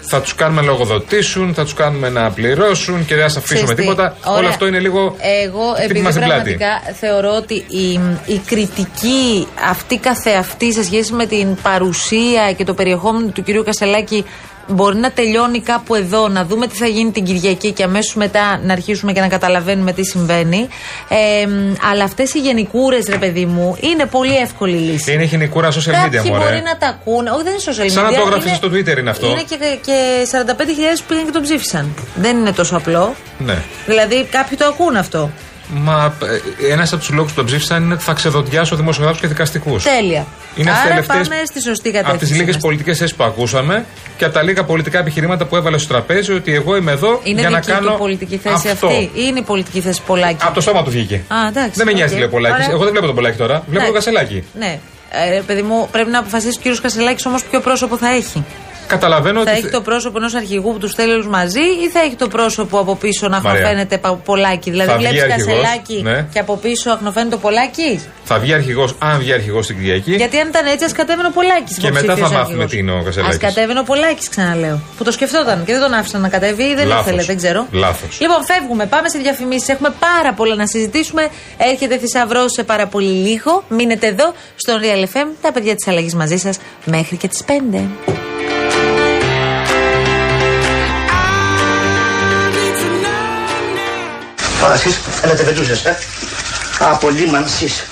Θα 0.00 0.20
τους 0.20 0.34
κάνουμε 0.34 0.60
να 0.60 0.66
λογοδοτήσουν, 0.66 1.54
θα 1.54 1.62
τους 1.62 1.74
κάνουμε 1.74 2.08
να 2.08 2.30
πληρώσουν 2.30 3.06
και 3.06 3.14
δεν 3.14 3.30
θα 3.30 3.38
αφήσουμε 3.38 3.62
Ξέρεις 3.62 3.74
τι, 3.74 3.82
τίποτα. 3.82 4.16
ωραία. 4.24 4.38
Όλο 4.38 4.48
αυτό 4.48 4.66
είναι 4.66 4.78
λίγο. 4.78 5.16
Εγώ, 5.44 5.74
χτύπημα 5.74 5.84
επειδή 5.84 6.10
στην 6.10 6.22
πλάτη. 6.22 6.56
πραγματικά 6.56 6.92
θεωρώ 7.00 7.34
ότι 7.36 7.54
η, 7.54 8.00
η 8.26 8.38
κριτική 8.46 9.46
αυτή 9.70 9.98
καθεαυτή 9.98 10.72
σε 10.72 10.84
σχέση 10.84 11.12
με 11.12 11.26
την 11.26 11.54
παρουσία 11.62 12.52
και 12.56 12.64
το 12.64 12.74
περιεχόμενο 12.74 13.26
του 13.30 13.42
κυρίου 13.42 13.64
Κασελάκη 13.64 14.24
μπορεί 14.66 14.96
να 14.96 15.10
τελειώνει 15.10 15.60
κάπου 15.60 15.94
εδώ, 15.94 16.28
να 16.28 16.44
δούμε 16.44 16.66
τι 16.66 16.76
θα 16.76 16.86
γίνει 16.86 17.10
την 17.10 17.24
Κυριακή 17.24 17.72
και 17.72 17.82
αμέσως 17.82 18.14
μετά 18.14 18.60
να 18.64 18.72
αρχίσουμε 18.72 19.12
και 19.12 19.20
να 19.20 19.28
καταλαβαίνουμε 19.28 19.92
τι 19.92 20.04
συμβαίνει. 20.04 20.68
Ε, 21.08 21.46
μ, 21.46 21.72
αλλά 21.90 22.04
αυτές 22.04 22.34
οι 22.34 22.38
γενικούρες, 22.38 23.06
ρε 23.08 23.16
παιδί 23.16 23.44
μου, 23.46 23.76
είναι 23.80 24.06
πολύ 24.06 24.36
εύκολη 24.36 24.76
λύση. 24.76 25.12
Είναι 25.12 25.24
γενικούρα 25.24 25.70
social 25.70 25.74
media, 25.74 26.10
Κάποιοι 26.12 26.20
μωρέ. 26.24 26.44
μπορεί 26.44 26.62
να 26.64 26.76
τα 26.76 26.86
ακούνε. 26.86 27.30
Όχι, 27.30 27.42
δεν 27.42 27.52
είναι 27.52 27.62
social 27.64 27.86
media. 27.86 27.90
Σαν 27.94 28.02
να 28.04 28.08
το 28.12 28.20
έγραφες 28.26 28.44
είναι- 28.44 28.54
στο 28.54 28.68
Twitter 28.68 28.98
είναι 28.98 29.10
αυτό. 29.10 29.26
Είναι 29.26 29.42
και, 29.48 29.56
και 29.84 30.26
45.000 30.30 30.98
που 30.98 31.04
πήγαν 31.08 31.24
και 31.24 31.30
τον 31.30 31.42
ψήφισαν. 31.42 31.94
Δεν 32.14 32.36
είναι 32.36 32.52
τόσο 32.52 32.76
απλό. 32.76 33.14
Ναι. 33.38 33.56
Δηλαδή, 33.86 34.24
κάποιοι 34.30 34.56
το 34.56 34.64
ακούν 34.66 34.96
αυτό. 34.96 35.30
Μα 35.68 36.14
ένας 36.70 36.92
από 36.92 37.00
τους 37.00 37.10
λόγου 37.10 37.26
που 37.26 37.32
τον 37.34 37.44
ψήφισαν 37.46 37.82
είναι 37.82 37.94
ότι 37.94 38.02
θα 38.02 38.12
ξεδοντιάσω 38.12 38.76
δημοσιογράφους 38.76 39.20
και 39.20 39.26
δικαστικούς. 39.26 39.82
Τέλεια. 39.84 40.26
Είναι 40.56 40.70
Άρα 40.70 40.80
τελευταίες- 40.88 41.28
πάμε 41.28 41.42
στη 41.46 41.60
σωστή 41.62 41.88
Από 41.88 41.96
τις 41.98 42.02
κατεύθυνση. 42.02 42.32
λίγες 42.32 42.46
είμαστε. 42.48 42.60
πολιτικές 42.68 42.98
θέσεις 42.98 43.14
που 43.14 43.24
ακούσαμε 43.24 43.84
και 44.16 44.24
από 44.24 44.34
τα 44.34 44.42
λίγα 44.42 44.64
πολιτικά 44.64 44.98
επιχειρήματα 44.98 45.44
που 45.44 45.56
έβαλε 45.56 45.78
στο 45.78 45.88
τραπέζι 45.88 46.32
ότι 46.32 46.54
εγώ 46.54 46.76
είμαι 46.76 46.92
εδώ 46.92 47.20
Είναι 47.22 47.40
για 47.40 47.50
να 47.50 47.58
δική 47.58 47.70
κάνω. 47.72 47.90
του 47.90 47.98
πολιτική 47.98 48.36
θέση 48.36 48.68
αυτό. 48.68 48.86
αυτή; 48.86 49.02
Ή 49.02 49.10
είναι 49.14 49.38
η 49.38 49.42
πολιτική 49.42 49.80
θέση 49.80 50.00
Πολάκη; 50.06 50.36
Από 50.44 50.54
το 50.54 50.60
στόμα 50.60 50.82
του 50.82 50.90
βγήκε. 50.90 51.14
Α, 51.14 51.36
εντάξει. 51.48 51.70
Δεν 51.74 51.86
με 51.86 51.92
νοιάζει, 51.92 52.12
οκ. 52.12 52.18
λέει 52.18 52.28
ο 52.28 52.30
Πολάκης. 52.30 52.56
Ωραία. 52.64 52.70
Εγώ 52.74 52.82
δεν 52.82 52.90
βλέπω 52.90 53.06
τον 53.06 53.14
Πολάκη 53.14 53.36
τώρα. 53.36 53.62
Βλέπω 53.66 53.78
Ναι. 53.80 53.84
τον 53.86 53.94
Κασελάκη. 53.94 54.44
Ναι. 54.58 54.78
Ε, 55.36 55.40
παιδί 55.46 55.62
μου, 55.62 55.88
πρέπει 55.92 56.10
να 56.10 56.18
αποφασίσει 56.18 56.56
ο 56.58 56.60
κύριος 56.60 56.80
Κασελάκης 56.80 57.26
όμως 57.26 57.44
ποιο 57.44 57.60
πρόσωπο 57.60 57.96
θα 57.96 58.08
έχει. 58.08 58.44
Καταλαβαίνω 58.96 59.42
Θα 59.44 59.50
ότι. 59.50 59.60
έχει 59.60 59.68
το 59.68 59.80
πρόσωπο 59.80 60.18
ενός 60.18 60.34
αρχηγού 60.34 60.72
που 60.72 60.78
τους 60.78 60.92
θέλει 60.94 61.12
όλους 61.12 61.28
μαζί 61.28 61.60
ή 61.84 61.88
θα 61.92 62.00
έχει 62.00 62.14
το 62.14 62.28
πρόσωπο 62.28 62.78
από 62.78 62.96
πίσω 62.96 63.28
να 63.28 63.40
Μαρία. 63.40 63.50
αχνοφαίνεται 63.60 63.98
πα- 63.98 64.14
Πολάκη; 64.14 64.70
Δηλαδή, 64.70 64.90
Θα 64.90 64.96
βγει 64.96 65.06
βλέπει 65.06 65.32
αρχηγός, 65.32 65.54
Κασελάκη 65.62 66.00
ναι. 66.02 66.26
και 66.32 66.38
από 66.38 66.56
πίσω 66.56 66.90
αχνοφαίνεται 66.90 67.30
το 67.34 67.40
Πολάκη; 67.40 68.00
Θα 68.24 68.38
βγει 68.38 68.52
αρχηγός, 68.54 68.94
αν 68.98 69.18
βγει 69.18 69.32
αρχηγός 69.32 69.64
στην 69.64 69.76
Κυριακή. 69.78 70.14
Γιατί 70.14 70.38
αν 70.38 70.48
ήταν 70.48 70.66
έτσι, 70.66 70.84
ας 70.84 70.92
κατέβαινε 70.92 71.28
ο 71.28 71.30
Πολάκης. 71.30 71.74
Και 71.74 71.90
μετά 71.90 72.16
θα 72.16 72.30
μάθουμε 72.30 72.66
τι 72.66 72.78
είναι 72.78 72.90
ο 72.92 72.96
Α 72.98 73.02
Κασελάκης. 73.02 73.38
κατέβαινε 73.38 73.78
ο 73.80 73.82
Πολάκης, 73.82 74.28
ξαναλέω. 74.28 74.80
Που 74.96 75.04
το 75.04 75.10
σκεφτόταν 75.12 75.64
και 75.64 75.72
δεν 75.72 75.80
τον 75.80 75.92
άφησαν 75.94 76.20
να 76.20 76.28
κατέβει 76.28 76.62
ή 76.62 76.74
δεν 76.74 76.86
Λάθος. 76.86 77.06
ήθελε, 77.06 77.22
δεν 77.22 77.36
ξέρω. 77.36 77.66
Λάθος. 77.72 78.18
Λοιπόν, 78.20 78.44
φεύγουμε, 78.44 78.86
πάμε 78.86 79.08
σε 79.08 79.18
διαφημίσεις. 79.18 79.68
Έχουμε 79.68 79.90
πάρα 79.98 80.32
πολλά 80.34 80.54
να 80.54 80.66
συζητήσουμε. 80.66 81.28
Έρχεται 81.58 81.98
θησαυρό 81.98 82.48
σε 82.48 82.62
πάρα 82.62 82.86
πολύ 82.86 83.06
λίγο. 83.28 83.64
Μείνετε 83.68 84.06
εδώ 84.06 84.32
στον 84.56 84.74
Real 84.82 85.02
FM, 85.16 85.26
τα 85.42 85.52
παιδιά 85.52 85.74
της 85.74 85.86
αλλαγής 85.88 86.14
μαζί 86.14 86.36
σας 86.36 86.58
μέχρι 86.84 87.16
και 87.16 87.28
τις 87.28 87.42
5. 87.44 87.88
Τώρα 94.62 94.74
εσείς 94.74 95.00
έλατε 95.22 95.42
πετούσες, 95.42 95.84
ε. 95.84 95.98
Από 96.78 97.10
λίμαν 97.10 97.42
εσείς. 97.42 97.84